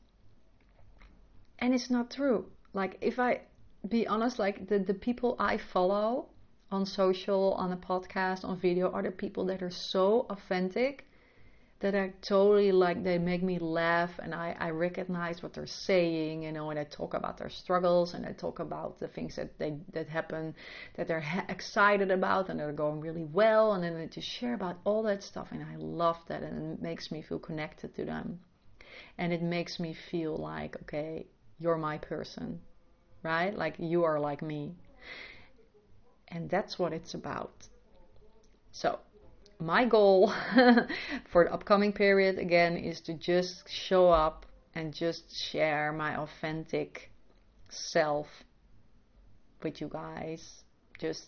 And 1.60 1.74
it's 1.74 1.90
not 1.90 2.12
true. 2.12 2.46
Like, 2.74 2.98
if 3.02 3.20
I 3.20 3.42
be 3.88 4.08
honest, 4.08 4.40
like 4.40 4.68
the, 4.68 4.80
the 4.80 4.94
people 4.94 5.36
I 5.40 5.58
follow 5.58 6.30
on 6.72 6.86
social, 6.86 7.54
on 7.54 7.72
a 7.72 7.78
podcast, 7.78 8.44
on 8.44 8.58
video 8.60 8.92
are 8.92 9.04
the 9.04 9.12
people 9.12 9.46
that 9.46 9.62
are 9.62 9.70
so 9.70 10.26
authentic 10.30 11.08
that 11.82 11.94
are 11.94 12.14
totally 12.22 12.72
like 12.72 13.04
they 13.04 13.18
make 13.18 13.44
me 13.44 13.60
laugh 13.60 14.12
and 14.20 14.34
I, 14.34 14.56
I 14.60 14.70
recognize 14.70 15.44
what 15.44 15.54
they're 15.54 15.68
saying, 15.68 16.44
you 16.44 16.52
know, 16.52 16.70
and 16.70 16.80
I 16.80 16.86
talk 16.86 17.14
about 17.14 17.38
their 17.38 17.50
struggles 17.50 18.14
and 18.14 18.26
I 18.26 18.32
talk 18.32 18.60
about 18.60 19.00
the 19.00 19.10
things 19.10 19.36
that 19.36 19.58
they 19.60 19.78
that 19.92 20.08
happen 20.08 20.56
that 20.96 21.08
they're 21.08 21.20
ha- 21.20 21.46
excited 21.50 22.12
about 22.12 22.50
and 22.50 22.60
they're 22.60 22.72
going 22.72 23.02
really 23.02 23.26
well 23.26 23.74
and 23.74 23.84
then 23.84 24.10
just 24.10 24.28
share 24.28 24.54
about 24.54 24.78
all 24.86 25.04
that 25.04 25.22
stuff 25.22 25.50
and 25.52 25.64
I 25.64 25.76
love 25.76 26.18
that 26.28 26.44
and 26.44 26.74
it 26.74 26.82
makes 26.82 27.12
me 27.12 27.22
feel 27.22 27.40
connected 27.40 27.94
to 27.98 28.06
them. 28.06 28.40
And 29.18 29.34
it 29.34 29.42
makes 29.42 29.80
me 29.80 29.94
feel 29.94 30.38
like, 30.38 30.78
okay, 30.84 31.26
you're 31.60 31.78
my 31.78 31.98
person, 31.98 32.62
right? 33.22 33.56
Like 33.56 33.76
you 33.80 34.06
are 34.06 34.20
like 34.20 34.42
me. 34.42 34.76
And 36.30 36.50
that's 36.50 36.80
what 36.80 36.94
it's 36.94 37.14
about. 37.14 37.68
So, 38.72 39.00
my 39.66 39.84
goal 39.84 40.32
for 41.32 41.46
the 41.46 41.54
upcoming 41.54 41.92
period 41.92 42.38
again 42.38 42.78
is 42.78 43.02
to 43.02 43.14
just 43.14 43.68
show 43.70 44.10
up 44.10 44.46
and 44.76 44.94
just 44.94 45.36
share 45.36 45.92
my 45.92 46.16
authentic 46.18 47.12
self 47.70 48.28
with 49.64 49.82
you 49.82 49.88
guys. 49.88 50.64
Just 51.00 51.26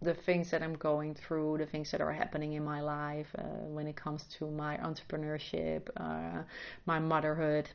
the 0.00 0.14
things 0.14 0.50
that 0.50 0.62
I'm 0.62 0.74
going 0.74 1.14
through, 1.14 1.58
the 1.58 1.66
things 1.66 1.92
that 1.92 2.00
are 2.00 2.12
happening 2.12 2.54
in 2.54 2.64
my 2.64 2.80
life 2.80 3.28
uh, 3.38 3.42
when 3.68 3.86
it 3.86 3.94
comes 3.94 4.24
to 4.38 4.50
my 4.50 4.76
entrepreneurship, 4.78 5.88
uh, 5.96 6.42
my 6.86 6.98
motherhood, 6.98 7.68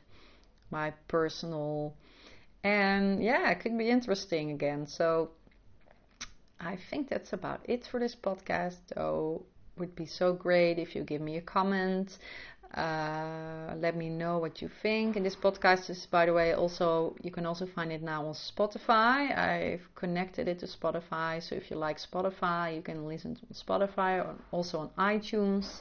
my 0.70 0.92
personal. 1.08 1.94
And 2.62 3.22
yeah, 3.22 3.50
it 3.50 3.60
could 3.60 3.78
be 3.78 3.88
interesting 3.88 4.50
again. 4.50 4.86
So 4.86 5.30
I 6.60 6.76
think 6.90 7.08
that's 7.08 7.32
about 7.32 7.60
it 7.64 7.86
for 7.86 7.98
this 7.98 8.14
podcast. 8.14 8.76
So 8.94 9.46
would 9.78 9.94
be 9.94 10.06
so 10.06 10.32
great 10.32 10.78
if 10.78 10.94
you 10.94 11.02
give 11.02 11.20
me 11.20 11.36
a 11.36 11.40
comment. 11.40 12.18
Uh, 12.74 13.74
let 13.78 13.96
me 13.96 14.10
know 14.10 14.38
what 14.38 14.60
you 14.60 14.68
think. 14.82 15.16
And 15.16 15.24
this 15.24 15.34
podcast 15.36 15.88
is, 15.88 16.06
by 16.06 16.26
the 16.26 16.34
way, 16.34 16.52
also 16.52 17.16
you 17.22 17.30
can 17.30 17.46
also 17.46 17.66
find 17.66 17.90
it 17.90 18.02
now 18.02 18.26
on 18.26 18.34
Spotify. 18.34 19.36
I've 19.36 19.88
connected 19.94 20.48
it 20.48 20.58
to 20.60 20.66
Spotify, 20.66 21.42
so 21.42 21.54
if 21.54 21.70
you 21.70 21.76
like 21.76 21.98
Spotify, 21.98 22.76
you 22.76 22.82
can 22.82 23.06
listen 23.06 23.36
to 23.36 23.46
Spotify 23.54 24.24
or 24.24 24.34
also 24.50 24.78
on 24.80 24.90
iTunes. 24.98 25.80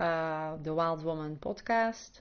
Uh, 0.00 0.56
the 0.62 0.72
Wild 0.72 1.04
Woman 1.04 1.38
podcast. 1.40 2.20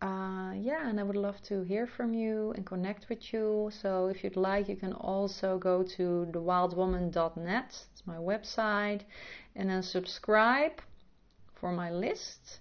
Uh, 0.00 0.52
yeah, 0.54 0.88
and 0.88 1.00
I 1.00 1.02
would 1.02 1.16
love 1.16 1.42
to 1.42 1.62
hear 1.64 1.88
from 1.88 2.14
you 2.14 2.52
and 2.52 2.64
connect 2.64 3.08
with 3.08 3.32
you. 3.32 3.70
So 3.82 4.06
if 4.06 4.22
you'd 4.22 4.36
like, 4.36 4.68
you 4.68 4.76
can 4.76 4.92
also 4.92 5.58
go 5.58 5.82
to 5.96 6.28
thewildwoman.net. 6.30 7.84
My 8.08 8.16
website, 8.16 9.02
and 9.56 9.68
then 9.70 9.82
subscribe 9.82 10.76
for 11.60 11.70
my 11.72 11.90
list, 11.90 12.60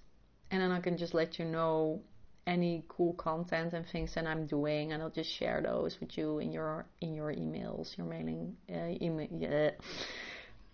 and 0.52 0.62
then 0.62 0.72
I 0.72 0.80
can 0.80 0.98
just 0.98 1.14
let 1.14 1.40
you 1.40 1.46
know 1.46 2.02
any 2.46 2.84
cool 2.88 3.14
content 3.14 3.74
and 3.74 3.86
things 3.86 4.14
that 4.16 4.26
I'm 4.28 4.46
doing, 4.46 4.92
and 4.92 5.02
I'll 5.02 5.18
just 5.22 5.32
share 5.40 5.62
those 5.62 6.00
with 6.00 6.18
you 6.18 6.40
in 6.40 6.52
your 6.52 6.86
in 7.02 7.14
your 7.14 7.32
emails, 7.34 7.98
your 7.98 8.08
mailing 8.08 8.56
uh, 8.70 9.06
email. 9.06 9.28
Yeah. 9.32 9.72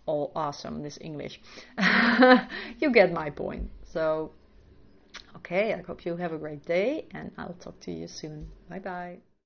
All 0.06 0.32
awesome, 0.36 0.82
this 0.82 0.98
English. 1.00 1.40
you 2.80 2.90
get 2.90 3.10
my 3.12 3.30
point. 3.30 3.70
So 3.92 4.32
Okay, 5.36 5.74
I 5.74 5.82
hope 5.82 6.04
you 6.06 6.16
have 6.16 6.32
a 6.32 6.38
great 6.38 6.64
day 6.64 7.06
and 7.12 7.30
I'll 7.36 7.54
talk 7.54 7.78
to 7.80 7.92
you 7.92 8.08
soon. 8.08 8.50
Bye 8.68 8.78
bye. 8.78 9.18